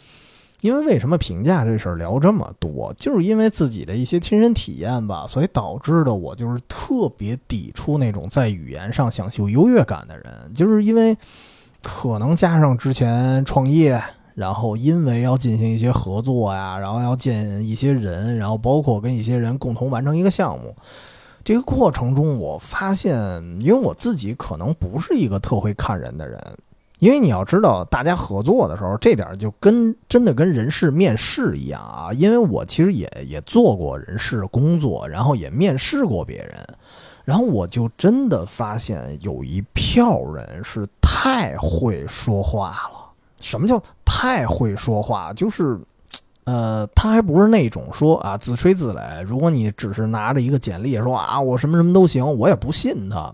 [0.67, 11.17] 因为为什么评价这事儿聊这么多，就是因为自己的一些亲身体验吧，所以导致的我就是特别抵触那种在语言上想秀优越感的人，就是因为
[11.83, 14.03] 可能加上之前创业，
[14.35, 20.75] 然后因为要进行一些合作呀，然后要见一些人，然后包括跟一些人共同完成一个项目，
[21.45, 23.17] 这个过程中我发现，
[23.61, 26.41] 因为我自己可能不是一个特会看人的人。
[26.99, 32.11] 因为你要知道，大家合作的时候，这点就跟真的跟人事面试一样啊。
[32.15, 36.67] 因为我其实也也做过人事工作，然后也面试过别人，
[37.25, 43.13] 然后我就真的发现有一票人是太会说话了。
[43.41, 45.35] 什么叫太会说话？
[45.35, 45.79] 就是，
[46.45, 49.23] 呃，他还不是那种说啊自吹自擂。
[49.23, 53.31] 如果你只是拿着一个简历说啊我什么什么都行，我也不信他。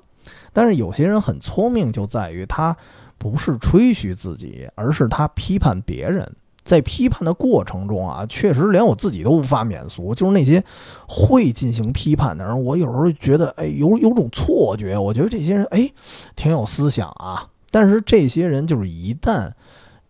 [0.52, 2.76] 但是有些人很聪明，就在于他。
[3.22, 6.28] 不是吹嘘自己，而是他批判别人。
[6.64, 10.12] 在批判的过程中啊，确实连我自己都无法免俗。
[10.12, 10.60] 就是那些
[11.08, 14.98] 会进行批判的人，我有时候觉得，哎，有 有种错觉。
[14.98, 15.88] 我觉得这些人，哎，
[16.34, 17.46] 挺有思想啊。
[17.70, 19.52] 但是这些人，就是一旦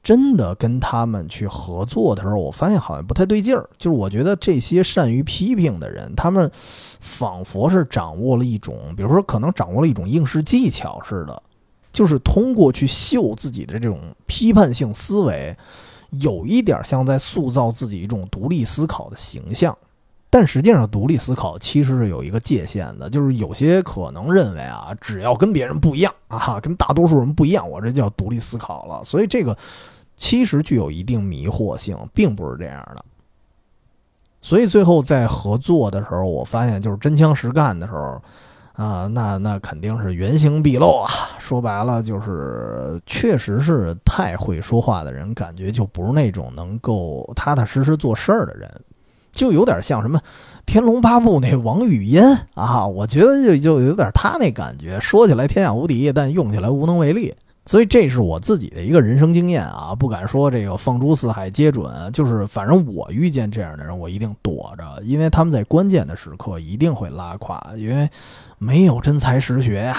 [0.02, 3.68] 真的跟他们去合作的时候，我发现好像不太对劲儿。
[3.76, 6.50] 就是我觉得这些善于批评的人，他们
[7.00, 11.42] 仿佛是掌握了一种，比如说可能掌握了一种应试技巧似的。
[11.92, 15.56] 就是通过去秀自己的这种批判性思维，
[16.10, 19.76] 有一点像在塑造自己一种独立思考的形象。
[20.30, 29.04] 但实际上，独立思考其实是有一个界限的，就是有些可能认为啊，只要跟别人不一样啊，跟大多数人不一样，我这叫独立思考了。
[29.04, 29.54] 所以这个
[30.16, 33.04] 其实具有一定迷惑性，并不是这样的。
[34.40, 38.18] 所以最后在合作的时候，我发现就是真枪实干的时候
[38.74, 41.10] 啊，那那肯定是原形毕露啊。
[41.38, 48.70] 说白了，就是确实是太会说话的人，感觉就不是那种能够踏踏实实做事儿的人。
[49.32, 50.18] 就有点像什么
[50.66, 57.34] 《天龙八部》那王语嫣啊，我觉得就就有点他那感觉，说起来天下无敌，但用起来无能为力。
[57.64, 68.10] 所以这是我自己的一个人生经验啊，不敢说这个放诸四海皆准，就是反正我遇见这样的人，我一定躲着，因为他们在关键的时刻一定会拉垮，因为
[68.58, 69.96] 没有真才实学呀。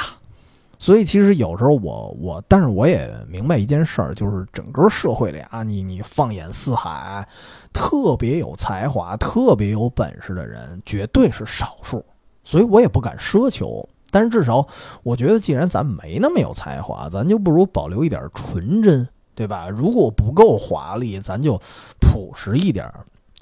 [0.78, 7.26] 所以其实有时候我我，但是我也明白一件事儿，就是整个社会里啊，你你放眼四海，
[7.72, 12.04] 特别有才华、特别有本事的人绝对是少数，
[12.44, 13.88] 所以我也不敢奢求。
[14.14, 14.66] 但是至少
[15.02, 19.68] 我觉得，既然咱没那么有才华，咱就不如保留一点纯真，对吧？
[19.68, 21.60] 如果不够华丽，咱就
[22.00, 22.88] 朴实一点。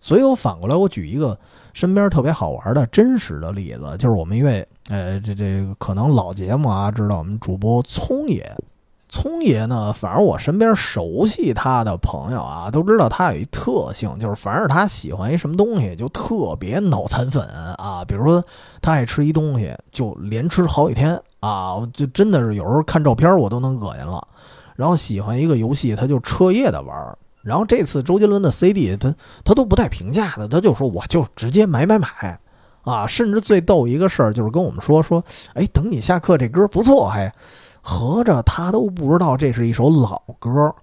[0.01, 1.37] 所以我反过来，我举一个
[1.73, 4.67] 身边特别好玩的真实的例子，就是我们一位。
[4.89, 8.51] 呃，这这个可能老节目啊，知道我们主播聪爷，
[9.13, 17.45] 聪爷呢，反正我身边熟悉他的朋友啊，都知道他有一特性，就是凡是他喜欢一什么东西，就特别脑残粉
[17.75, 18.05] 啊。
[18.07, 18.41] 比如说
[18.81, 24.25] 他爱吃一东西，就连吃好几天啊，就真的是有时候看照片我都能恶心了。
[24.77, 27.17] 然后喜欢一个游戏，他就彻夜的玩。
[27.41, 32.39] 然后这次周杰伦的 CD，他他都不带评价的，他就说我就直接买买买。
[32.83, 35.21] 啊，甚至最逗一个事儿就是跟我们说说，
[35.53, 37.31] 哎，等你下课，这歌不错，还
[37.81, 40.73] 合着他都不知道这是一首老歌，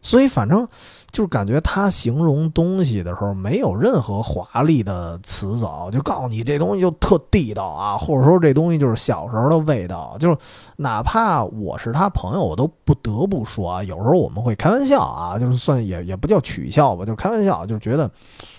[0.00, 0.66] 所以反正
[1.10, 10.36] 就是感觉他形容东西的时候没有任何华丽的词藻，就告诉你这东西就特地道啊，或者说这东西就是小时候的味道，就是
[10.76, 18.10] 哪怕我是他朋友，我都不得不说啊，有时候我们会开玩笑啊，就是算也也不叫取笑吧，就是开玩笑，就觉得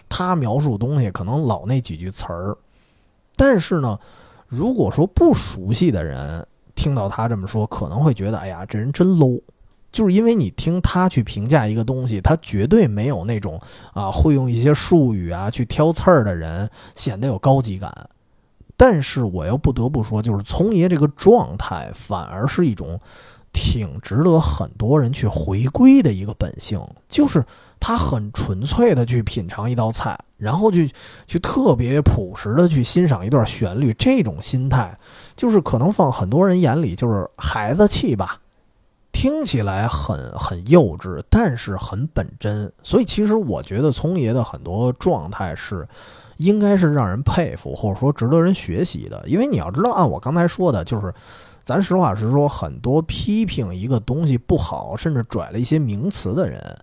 [0.07, 2.55] 他描述东西可能老那几句词儿。
[3.35, 3.99] 但是呢，
[4.47, 6.45] 如果说不熟悉的人
[6.75, 9.41] 听到他这么说，可能会觉得，哎呀，这人真 low。
[9.91, 13.61] 就是因为你听他去评价一个东西，他绝对没有那种
[13.93, 18.09] 啊会用一些术语啊去挑刺儿的人显得有高级感。
[18.75, 22.99] 但是我又不得不说，就是聪爷这个状态，反而是一种
[23.51, 27.45] 挺值得很多人去回归的一个本性，就是。
[27.85, 30.89] 他很纯粹的去品尝一道菜，然后去
[31.27, 34.97] 去特别朴实的去欣赏一段旋律，这种心态
[35.35, 38.39] 就是可能放很多人眼里就是孩子气吧，
[39.11, 42.71] 听起来很很幼稚，但是很本真。
[42.83, 45.85] 所以其实我觉得聪爷的很多状态是
[46.37, 49.21] 应该是让人佩服，或者说值得人学习的。
[49.27, 51.13] 因为你要知道，按我刚才说的，就是
[51.65, 56.77] 咱实话实说，很多批评一个东西不好，甚至拽了一些名词的人。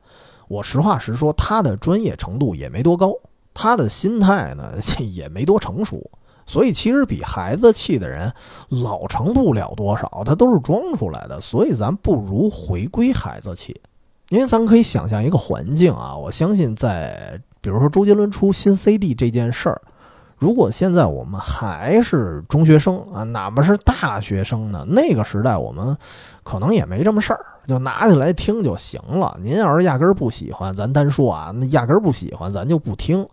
[0.51, 3.15] 我实话实说，他的专业程度也没多高，
[3.55, 6.11] 他的心态呢 也没多成熟，
[6.45, 8.33] 所以其实比孩子气的人
[8.69, 11.41] 老成不了多少，他都是装出来的。
[11.41, 13.81] 所以咱不如回归孩子气，
[14.31, 19.81] 因为咱可以想象一个环境啊，我相信在比如说周杰伦出新 CD 这件事儿。
[20.37, 24.85] 如果现在我们还是中学生啊，哪怕是大学生呢？
[24.89, 25.97] 那个时代我们
[26.43, 29.37] 可能也没这么事儿，就拿起来听就行了。
[29.41, 33.27] 您要是压根儿不喜欢，咱单说啊，那压根儿不喜欢，咱就不听。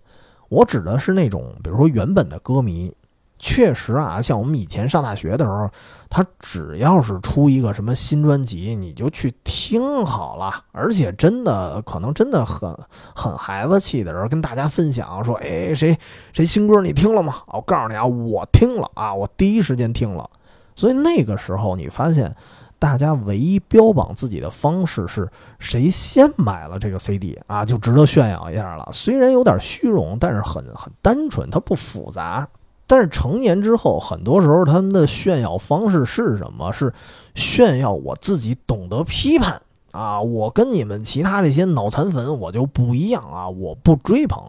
[0.50, 2.92] 我指的是那种，比如说原本的歌迷。
[3.40, 5.70] 确实啊，像我们以前上大学的时候，
[6.10, 10.52] 他只要是出一个什么新专辑，你就去听好了。
[10.72, 12.76] 而且真的可能真的很
[13.16, 15.96] 很孩子气的时候，跟大家分享说：“哎，谁
[16.34, 20.28] 谁新歌你听了吗？”我告诉你啊，我听了啊，我第一时间听了。
[20.76, 22.36] 所以那个时候，你发现
[22.80, 28.88] 大家唯一标榜自己的方式是谁先买了这个 CD 啊，就值得炫耀一下了。
[28.92, 32.48] 虽然有点虚荣，但是很很单纯，它不复杂。
[32.90, 36.72] 但是成年之后，很多时候他们的炫耀方式是什么？
[36.72, 36.94] 是
[37.36, 39.62] 炫耀我自己懂得批判
[39.92, 40.22] 啊！
[40.22, 43.50] 我跟你们其他这些脑残粉我就不一样啊！
[43.50, 44.42] 我不追捧，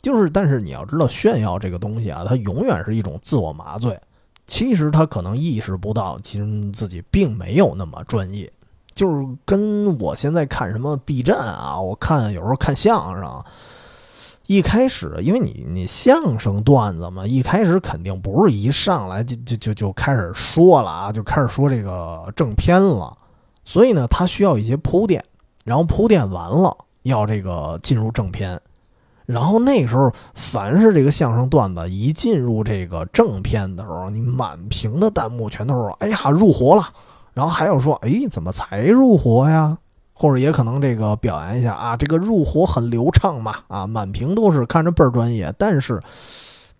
[0.00, 0.30] 就是。
[0.30, 3.98] 但是你要知道，炫耀这个东西啊，它永远是一种自我麻醉。
[4.46, 8.52] 其实他可能意识不到，其实自己并没有那么专业。
[8.94, 13.44] 就是跟我现在看什么 B 站啊，我看有时候看相声。
[14.46, 23.16] 一开始，因为你你相声段子嘛，一开始肯定不是一上来就就就就开始说了啊，就开始说这个正片了，
[23.64, 25.24] 所以呢，他需要一些铺垫，
[25.64, 28.60] 然后铺垫完了，要这个进入正片，
[29.26, 36.84] 然后那时候，凡是这个相声段子一进入这个正片的时候，你满屏的弹幕全都是“哎呀，入活了”，
[37.32, 39.78] 然后还有说“哎，怎么才入活呀？”
[40.14, 46.00] 或者也可能这个表扬一下啊，这个入活很流畅嘛，啊，满屏都是看着倍儿专业，但是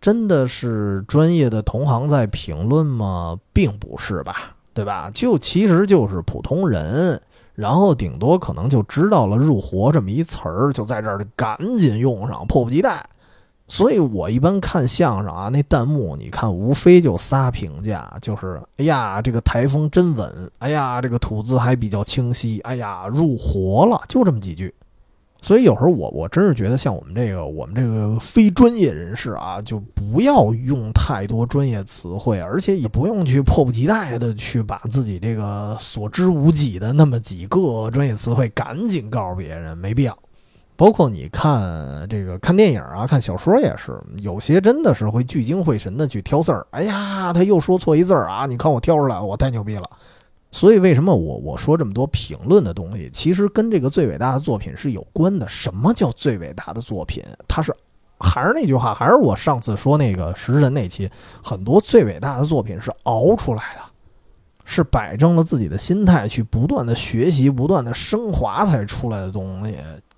[0.00, 3.36] 真的是专业的同行在评论吗？
[3.52, 5.10] 并不是吧，对吧？
[5.14, 7.20] 就其实就是普通人。
[7.54, 13.04] 然后顶多可能就知道了“入活”这么一词儿，就在这儿赶紧用上，迫不及待。
[13.68, 24.74] 所以我一般看相声啊，那弹幕你看，无非就仨评价，就是“哎呀，这个台风真稳”，“哎呀，这个吐字还比较清晰”，“哎呀，入活了”，就这么几句。
[25.42, 40.16] 所以有时候我我真是觉得，像我们这个我们这个非专业人士啊，就不要用太多专业词汇，而且也不用去迫不及待的去把自己这个所知无几的那么几个专业词汇赶紧告诉别人，没必要。
[40.74, 46.66] 包括你看这个看电影啊，看小说也是，有些真的是会聚精会神的去挑字儿。
[46.70, 48.46] 哎呀，他又说错一字儿啊！
[48.46, 49.82] 你看我挑出来，我太牛逼了。
[50.54, 55.48] 所以，为什么我我说这么多评论的东西，其实跟这个最伟大的作品是有关的。
[55.48, 57.24] 什么叫最伟大的作品？
[57.48, 57.74] 它是
[58.20, 61.10] 还是那句话，还是我上次说那个食神那期，
[61.42, 63.80] 很多最伟大的作品是熬出来的，
[64.66, 69.74] 是摆正了自己的心态去不断的学习、不断的升华才出来的东西。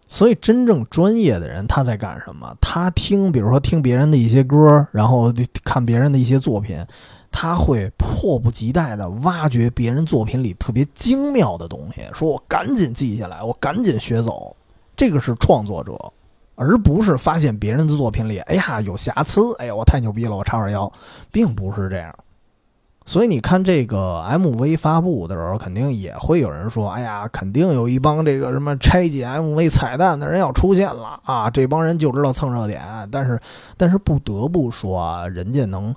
[0.09, 2.53] 所以，真正专业的人他在干什么？
[2.61, 5.33] 他听，比如说听别人的一些歌，然后
[5.65, 6.85] 看别人的一些作品。
[7.37, 14.57] 他会迫不及待地挖掘别人作品里特别精妙的东西，说我赶紧记下来，我赶紧学走。
[14.97, 15.93] 这个是创作者，
[16.55, 20.91] 而不是发现别人的作品里，哎呀有瑕疵，哎呀我太牛逼了，我叉二腰，
[21.33, 22.15] 并不是这样。
[23.05, 31.51] 所以你看这个 MV 发布的时候，肯定也会有人说，哎呀，肯定有一帮这个什么拆解 MV 彩蛋的人要出现了啊！
[31.51, 32.81] 这帮人就知道蹭热点，
[33.11, 33.39] 但是
[33.77, 35.93] 但是不得不说啊，人家能。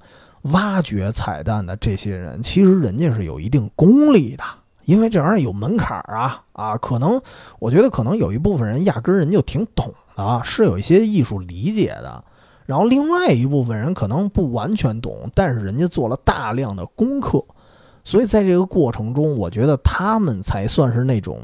[0.51, 4.43] 挖掘彩蛋的这些人，其实人家是有一定功力的，
[4.85, 6.77] 因为这玩意儿有门槛啊啊！
[6.77, 7.21] 可能
[7.59, 12.23] 我觉得可能有一部分人压根儿人就挺懂的，是有一些艺术理解的。
[12.65, 17.43] 然后另外一部分人可能不完全懂，但是人家做了大量的功课，
[18.03, 21.41] 所以在这个过程中，我觉得他们才算是那种，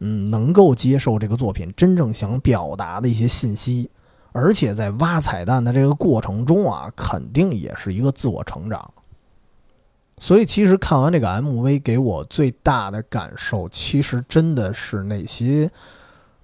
[0.00, 3.90] 嗯，能够接受这个作品真正想表达的一些信息。
[4.32, 8.90] 而且在挖彩蛋的这个过程中啊，肯定也是一个自我成长。
[10.18, 15.70] 所以，其实看完这个 MV，给我最大的感受，其实真的是那些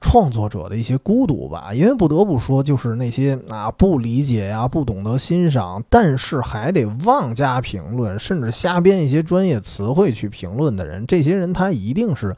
[0.00, 1.72] 创作者的一些孤独吧。
[1.72, 12.36] 因为不得不说，就是那些啊不理解呀、不懂得欣赏，但是还得妄加评论，甚至瞎编一些专业词汇去评论的人，这些人他一定是。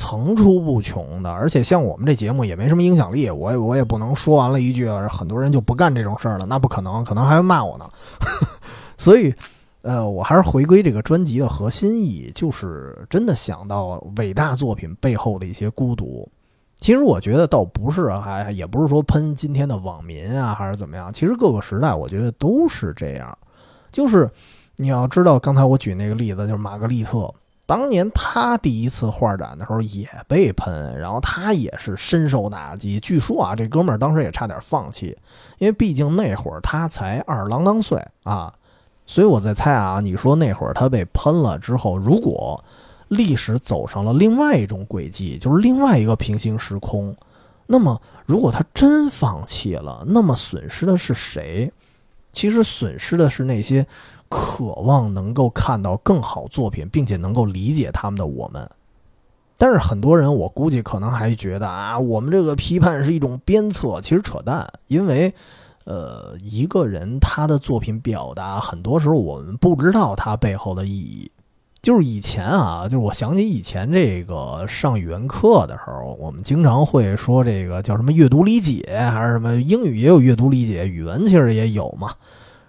[0.00, 7.86] 层出不穷的，而且像我们这节目也没什么影响力，我也我也不能说完了一句，很多人就不干这种事儿了，那不可能，可能还会骂我呢。
[8.96, 9.34] 所以，
[9.82, 16.26] 呃，我还是回归这个专辑的核心意义，就是真的想到伟大作品背后的一些孤独。
[16.78, 21.12] 其实我觉得倒不是，还也不是说喷今天的网民啊，还是怎么样。
[21.12, 23.36] 其实各个时代，我觉得都是这样。
[23.92, 24.30] 就是
[24.76, 27.30] 你要知道，刚才我举那个例子，就是玛格丽特。
[27.70, 32.98] 当年他第一次画展的时候也被喷，然后他也是深受打击。
[32.98, 35.16] 据说啊，这哥们儿当时也差点放弃，
[35.58, 38.52] 因为毕竟那会儿他才二郎当岁啊。
[39.06, 42.60] 所以我在猜啊，你说那会儿他被喷了之后，如果
[43.06, 47.14] 历史走上了另外一种轨迹，就是另外一个平行时空，
[47.68, 51.72] 那么如果他真放弃了，那么损失的是谁？
[52.32, 53.86] 其实损失的是那些。
[54.32, 58.70] 渴望能够看到更好作品，并且能够理解他们的我们，
[59.58, 64.72] 但是很多人我估计可能还觉得啊，我们这个批判是一种鞭策，其实扯淡。
[64.86, 65.34] 因为，
[65.82, 71.28] 呃，一个人他的作品表达，很多时候我们不知道他背后的意义。
[71.82, 82.10] 就是以前啊，就是我想起以前这个上语文课的时候，我们经常会说这个叫什么阅读理解，还是什么英语也有阅读理解，语文其实也有嘛。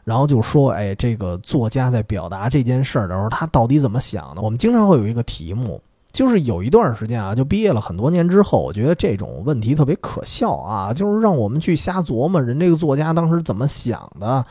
[0.04, 4.42] 然后就说，哎，这个作家在表达这件事儿的时候，他到底怎么想的？
[4.42, 5.82] 我们经常会有一个题目，
[6.12, 14.46] 就是有一段时间啊，就毕业了很多年之后，我觉得这种问题特别可笑啊，就是让我们去瞎琢磨，人这个作家当时怎么想的？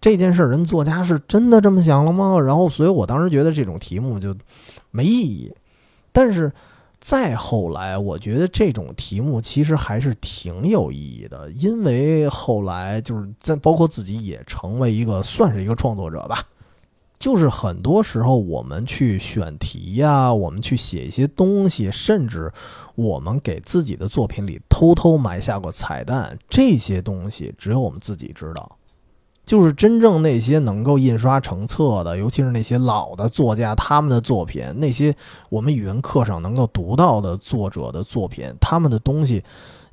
[0.00, 2.38] 这件事，人作家是真的这么想了吗？
[2.40, 4.34] 然后，所以我当时觉得这种题目就
[4.90, 5.52] 没意义，
[6.12, 6.52] 但是。
[7.00, 16.42] 再后来，我觉得这种题目其实还是挺有意义的，因为后来就是在包括自己也成为一个算是一个创作者吧，
[17.18, 22.52] 就是很多时候我们去选题呀，我们去写一些东西，甚至
[22.94, 28.76] 我们给自己的作品里偷偷埋下过彩蛋，这些东西只有我们自己知道。
[29.44, 35.16] 就是真正那些能够印刷成册的，尤其是那些老的作家他们的作品，那些
[35.48, 39.42] 我们语文课上能够读到的作者的作品，他们的东西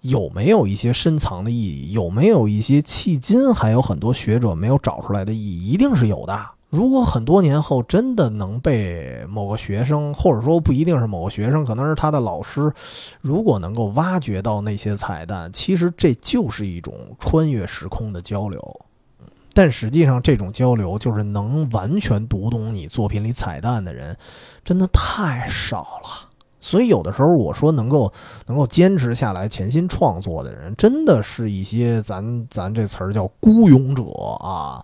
[0.02, 1.94] 有没有一些深藏的意义？
[1.94, 5.70] 有没有一些迄今还有很多学者没有找出来的意义？
[5.70, 6.38] 一定是有的。
[6.76, 12.70] 如果很多年后真的能被某个学生，或者说不一定是某个学生，可能是他的老师，
[13.22, 18.82] 如果能够挖掘到那些彩蛋，其实这就是一种穿越时空的交流。
[19.54, 24.18] 但实际上，这种交流就是能完全读懂你作品里彩蛋的人，
[24.66, 26.30] 真的太少了。
[26.60, 28.12] 所以有的时候我说，能够
[28.48, 34.04] 能够坚持下来、潜心创作的人，真的是一些咱咱这词儿叫孤勇者
[34.40, 34.84] 啊，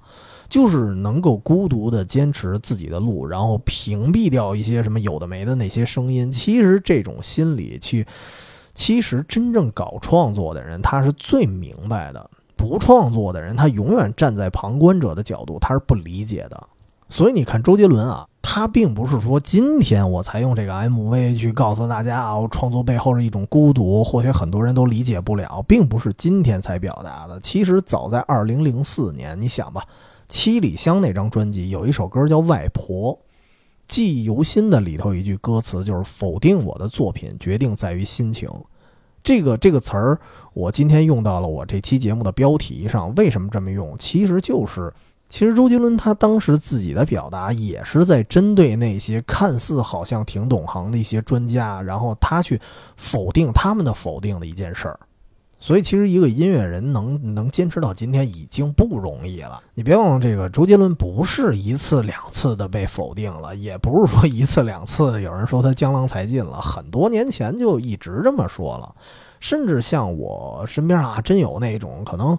[0.52, 6.30] 就是能够孤独的坚持自己的路，然后屏蔽掉一些什么有的没的那些声音。
[6.30, 8.06] 其实这种心理，去
[8.74, 12.30] 其实真正搞创作的人，他是最明白的。
[12.58, 16.62] 不创作的人，他永远站在旁观者的角度，他是不理解的。
[17.08, 27.40] 所以你看，周杰伦啊，他并不是说今天我才用这个 MV 去告诉大家啊，我创作背后是一种孤独，或许很多人都理解不了，并不是今天才表达的。
[27.40, 29.82] 其实早在2004年，你想吧，
[30.32, 33.14] 《七里香》那张专辑有一首歌叫《外婆》，
[33.86, 38.50] 记忆犹新的里头一句歌词就是否定我的作品，决定在于心情。
[39.22, 40.18] 这个这个词儿，
[40.54, 43.14] 我今天用到了我这期节目的标题上。
[43.16, 43.98] 为什么这么用？
[44.00, 44.92] 其实就是，
[45.28, 52.58] 其实周杰伦他当时自己的表达也是在针对那些看似好像挺懂行的一些专家，然后他去
[52.96, 54.98] 否定他们的否定的一件事儿。
[55.64, 59.62] 所以，其实一个音乐人能能坚持到今天已经不容易了。
[59.76, 66.60] 你别忘了，这个周杰伦不是一次两次的被否定了，也不是说一次两次有人说他江郎才尽了。
[66.60, 68.96] 很多年前就一直这么说了，
[69.40, 72.36] 甚至像我身边啊，真有那种可能。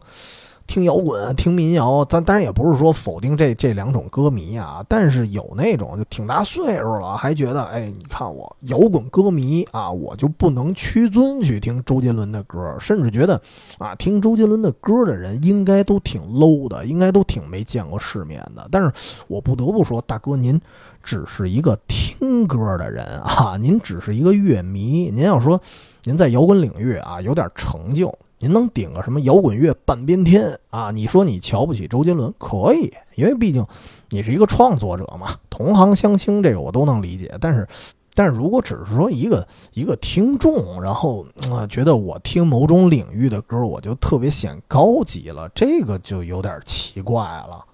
[0.73, 13.39] 听摇滚，听民谣，咱当然也不是说否定这这两种歌迷啊，但是有那种就挺大岁数了，还觉得，哎，你看我摇滚歌迷啊，我就不能屈尊去听周杰伦的歌，甚至觉得，
[13.77, 18.67] 啊，听周杰伦的歌的人应该都挺 low 的，应该都挺没见过世面的。
[18.71, 18.91] 但是
[19.29, 20.59] 我不得不说，大哥您
[21.03, 25.61] 只是一个听歌的人啊，您只是一个乐迷，您要说
[26.05, 28.11] 您在摇滚领域啊有点成就。
[28.43, 30.91] 您能顶个什么摇滚乐半边天啊？
[30.91, 33.65] 你说你瞧不起周杰伦可以，因为毕竟
[34.11, 37.33] 你是一个创作者嘛，同行相轻，这个我都能理解。
[37.41, 37.69] 但是，
[38.15, 47.65] 但是如果只是说一个一个听众，然后啊觉得我听某种领域的歌，我就特别显高级了，这个就有点奇怪了。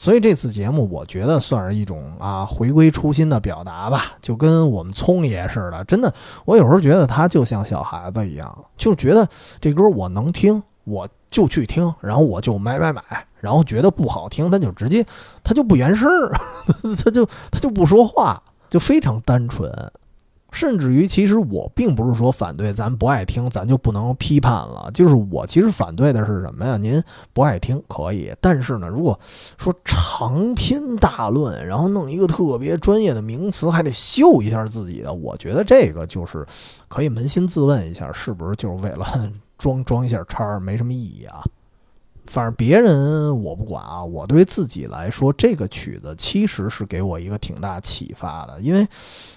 [0.00, 5.84] 所以这次节目，我觉得算是一种啊回归初心的表达吧，就跟我们聪爷似的。
[5.84, 6.10] 真的，
[6.46, 9.28] 我有时候觉得他就像小孩子一样，就觉得
[9.60, 13.02] 这歌我能听，我就去听，然后我就买买买，
[13.40, 15.04] 然后觉得不好听，他就直接
[15.44, 16.08] 他就不原声，
[17.04, 19.70] 他就他就不说话，就非常单纯。
[20.52, 24.90] 甚至于，其实我并不是说反对，咱不爱听，咱就不能批判了。
[24.92, 26.76] 就是我其实反对的是什么呀？
[26.76, 29.18] 您不爱听可以，但是呢，如果
[29.58, 36.46] 说长篇大论，然后弄一个特别专业的名词，还得秀一下自己的，我觉得这个就是
[36.88, 41.44] 可以扪心自问一下，是不是就是为了装装一下叉，没什么意义啊？
[42.30, 48.60] 反正别人我不管啊，我对自己来说，这个曲子其实是给我一个挺大启发的。
[48.60, 48.86] 因为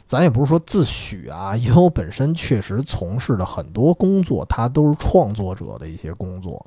[0.05, 6.63] 咱也不是说自诩啊，因为我本身确实从事的很多工作，它都是创作者的一些工作，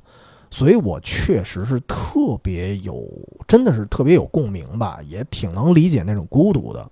[0.50, 3.08] 所以我确实是特别有，
[3.46, 6.90] 真的是特别有共鸣吧，也挺能理解那种孤独的。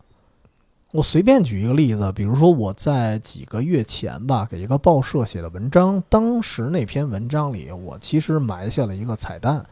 [0.95, 9.66] 我随便举一个例子，比如说我在几个月前吧，给一个报社写的文章，当时那篇文章里，我其实埋下了一个彩蛋，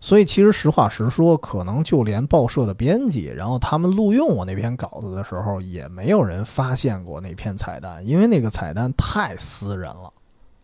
[0.00, 10.12] 所以其实实话实说，可能就连报社的编辑，然后他们录用我那篇稿子的时候，也没有人发现过那篇彩蛋，因为那个彩蛋太私人了。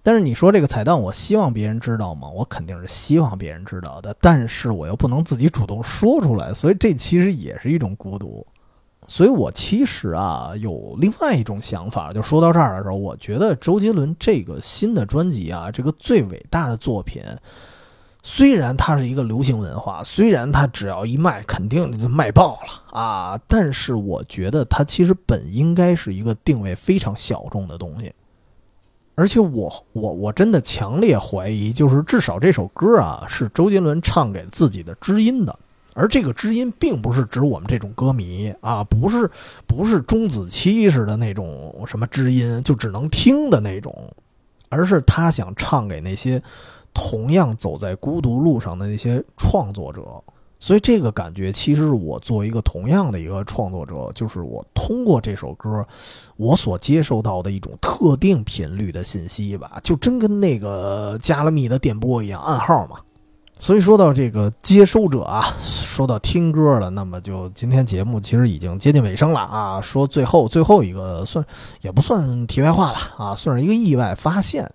[0.02, 2.28] 但是你说这个彩蛋，我希望别人知道吗？
[2.28, 8.44] 我肯定是希望别人知道的，但是我又不能自己主动说出来，所以这其实也是一种孤独。
[9.08, 17.22] 所以我其实啊有另外一种想法，就说到这儿的时候，我觉得周杰伦这个新的专辑啊，这个最伟大的作品，
[18.22, 28.12] 虽然它是一个流行文化，虽然它只要一卖肯定就卖爆了啊，但是我觉得它其实本应该是一个定位非常小众的东西，
[29.14, 35.56] 而且我我我真的强烈怀疑，就是至少这首歌啊是周杰伦唱给自己的知音的。
[35.96, 39.28] 而这个知音并不是指我们这种歌迷啊，不是
[39.66, 44.12] 不是钟子期似的那种什么知音，就只能听的那种，
[44.68, 46.42] 而是他想唱给那些
[46.92, 50.02] 同样走在孤独路上的那些创作者。
[50.58, 55.86] 所以这个感觉，其实是我作为一个同样的一个创作者，就是我通过这首歌，
[56.36, 62.96] 我所接受到的一种特定频率的信息吧，就真跟那个加了密的电波一样，暗号嘛。
[63.58, 69.80] 所以说到这个接收者啊，说到听歌了，那么就今天节目其实已经接近尾声了啊。
[69.80, 71.44] 说最后最后一个算
[71.80, 74.70] 也不算题外话了啊，算是一个意外发现。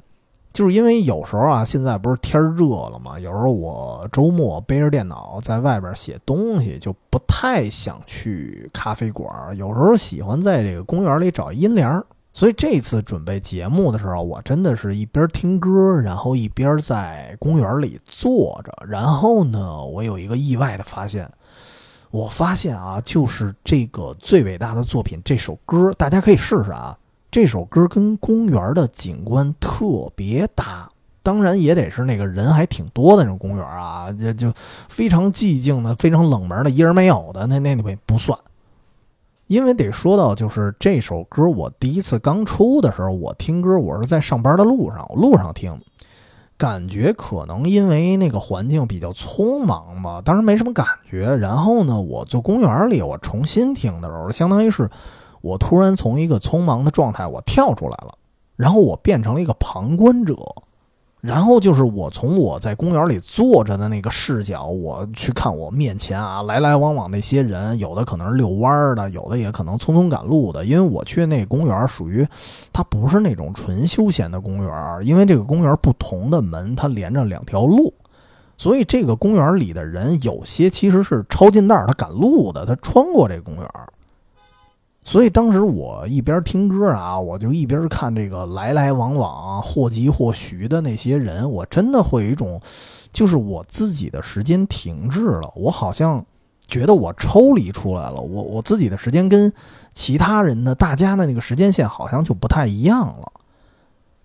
[0.51, 9.31] 就是因为有时候啊，现在不是天热了嘛，有时候我周末背着电脑在外边写东西，就不太想去咖啡馆。
[9.55, 12.03] 有时候喜欢在这个公园里找阴凉。
[12.33, 15.69] 所以这次准备节目的时候，我真的是一边听歌，
[16.01, 18.71] 然后一边在公园里坐着。
[18.87, 21.29] 然后呢，我有一个意外的发现，
[22.09, 26.97] 我发现啊，就是这个最伟大的作品这首歌，大家可以试试啊。
[27.29, 30.89] 这首歌跟公园的景观特别搭，
[31.21, 34.53] 当然也得是那个人还挺多的那种公园啊，就就
[34.87, 38.37] 非常寂静的、非常冷门的、一人没有的，那那那不算。
[39.51, 45.77] 因为得说到，就是这首歌，我第一次刚出的时候，我听歌，我是在上班的路上，路上听，
[46.57, 51.35] 感觉可能因为那个环境比较匆忙吧，当时没什么感觉。
[51.35, 54.89] 然后呢，我坐公园里，我重新听的时候，相当于是。
[55.41, 58.13] 我突然从一个匆忙的状态，我跳出来了，
[58.55, 60.35] 然后我变成了一个旁观者，
[61.21, 70.65] 然后就是我从我在公园里坐着的那个视角，我去看我面前啊来来往往那些人，有的可能是遛弯的，有的也可能匆匆赶路的。
[70.65, 72.27] 因为我去那公园属于，
[72.73, 77.93] 它不是那种纯休闲的公园，因为这个公园不同的门它连着两条路，
[78.57, 83.69] 所以这个公园里的人有些其实是抄近道，他赶路的，他穿过这个公园。
[85.03, 92.61] 所以当时我一边听歌啊，我就一边看这个来来往往、或急或徐的那些人，我真的会有一种，
[93.11, 96.23] 就是我自己的时间停滞了，我好像
[96.67, 99.51] 觉得我抽离出来了，我我自己的时间跟
[99.91, 103.31] 其他人的大家的那个时间线好像就不太一样了，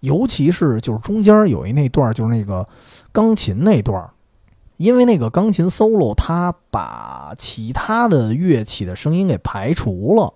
[0.00, 2.68] 尤其是就是中间有一那段，就是那个
[3.12, 4.10] 钢琴那段，
[4.76, 10.34] 因为那个钢琴 solo，它把其他的乐器的声音给排除了。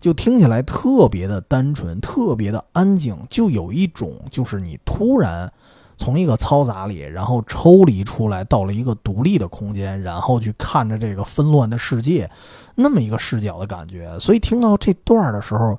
[0.00, 5.52] 就听起来特别的单纯，特别的安静，就有一种就是你突然
[5.96, 12.30] 从一个嘈杂里，然后抽离出来，到了一个独立的空间，然后去看着这个纷乱的世界，
[12.74, 14.18] 那么一个视角的感觉。
[14.20, 15.78] 所以听到这段儿的时候，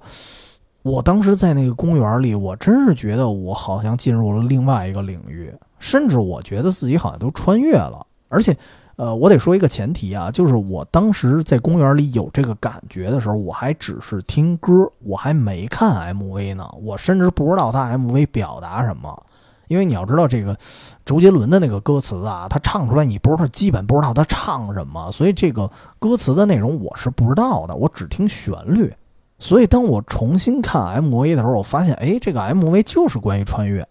[0.82, 8.58] 我当时在那个公园里，我真是觉得我好像进入了另外一个领域，甚至我觉得自己好像都穿越了，而且。
[8.98, 19.24] 呃，我得说一个前提啊，就是我当时在公园里有这个感觉的时候，我还只是听歌，我还没看 MV 呢，我甚至不知道他 MV 表达什么。
[19.68, 20.58] 因为你要知道，这个
[21.06, 25.70] 周杰伦的那个歌词啊，他唱出来，你不是基本不知道他唱什么，所以这个
[26.00, 28.92] 歌词的内容我是不知道的，我只听旋律。
[29.38, 33.88] 所以当我重新看 MV 的时候，我发现，哎，这个 MV 就是关于穿越，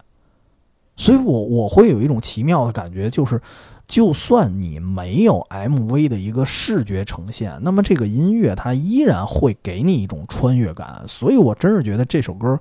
[0.97, 3.41] 所以我我会有一种奇妙的感觉，就是。
[3.87, 11.05] 就算你没有 MV 的一个视觉呈现，那么这个音乐它依然会给你一种穿越感。
[11.07, 12.59] 所以我真是觉得这首歌，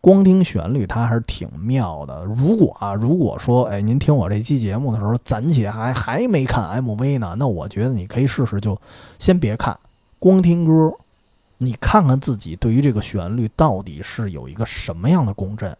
[0.00, 2.24] 光听旋律它还是挺妙的。
[2.24, 8.76] 如果啊，如果说哎，您听我这期节目的时候，暂且还还没看 MV 呢，那我觉得你可以试试，就
[9.18, 9.78] 先别看，
[10.18, 10.92] 光听歌，
[11.58, 15.76] 你看看自己对于这个旋律到底是有一个什么样的共振。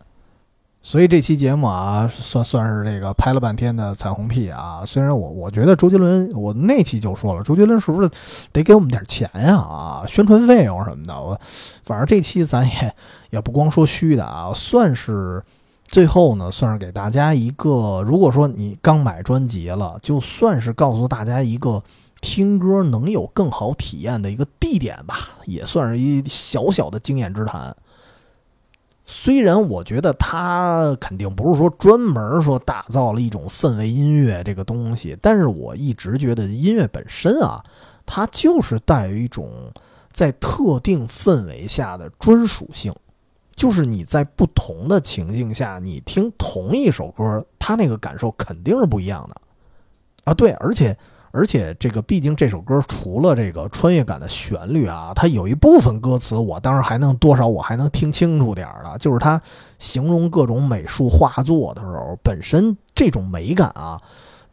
[0.87, 4.85] 所以这期节目啊，算算是这个拍了半天的彩虹屁啊。
[4.87, 8.09] 虽然我我觉得周杰伦，我那期就说了，周杰伦是不是
[8.53, 9.57] 得给我们点钱呀？
[9.57, 11.21] 啊，宣传费用什么的。
[11.21, 11.37] 我
[11.83, 12.95] 反正这期咱也
[13.31, 15.43] 也不光说虚的啊，算是
[15.83, 21.83] 最后呢，算是给大家一个，如果说你刚买专辑了，就算是告诉大家一个
[22.21, 25.17] 听歌能有更好体验的一个地点吧，
[25.47, 27.75] 也算是一小小的经验之谈。
[29.07, 37.63] 虽然我觉得他肯定不是说专门说打造了一种氛围音乐这个东西，但是我一直觉得音乐本身啊，
[38.05, 39.49] 它就是带有一种
[40.13, 42.93] 在特定氛围下的专属性，
[43.55, 49.41] 就是你在不同的情境下，你听同一首歌，它那个感受肯定是不一样的
[50.25, 50.35] 啊。
[50.35, 50.97] 对，而且。
[51.37, 58.97] 而且这个，毕竟这首歌除了这个穿越感的旋律啊，它有一部分歌词，我当然还能多少我还能听清楚点儿了。
[58.97, 59.39] 就是它
[59.79, 64.01] 形容各种美术画作的时候，本身这种美感啊，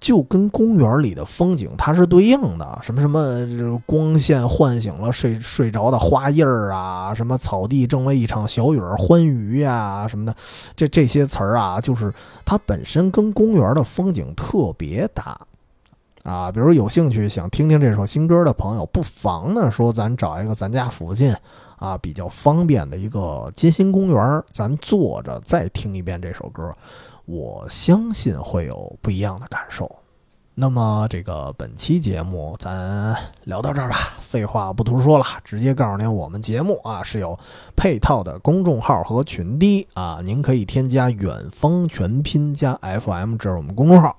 [0.01, 10.35] 就跟公园里的风景它是对应的，什么什么光线唤醒了睡睡着的花印儿啊，什么草地正为一场小雨儿欢愉呀，什么的，
[10.75, 12.13] 这这些词儿啊，就是
[12.43, 15.39] 它本身跟公园的风景特别搭。
[16.23, 16.51] 啊。
[16.51, 21.35] 比如有兴趣想听听这首新歌的朋友，不妨呢说咱找一个咱家附近
[21.77, 26.73] 啊比较方便的一个街心公园，咱坐着再听一遍这首歌。
[27.25, 29.89] 我相信会有不一样的感受。
[30.55, 33.95] 那么，这个本期节目咱聊到这儿吧。
[34.19, 37.35] 废话不多说了，直接告诉您，我们节目啊是有
[37.75, 44.15] 配套的公众号和群的啊，您可以添加“远方全拼加 FM”，这是我们公众号。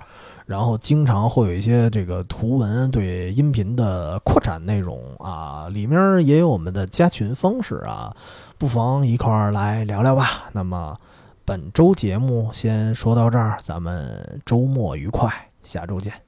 [0.46, 8.14] 然后经常会有一些这个图文对音频的扩展内容啊，里面也有我们的加群方式啊，
[8.58, 10.50] 不妨一块儿来聊聊吧。
[10.52, 10.98] 那么。
[11.46, 15.30] 本周节目先说到这儿，咱们周末愉快，
[15.62, 16.23] 下周见。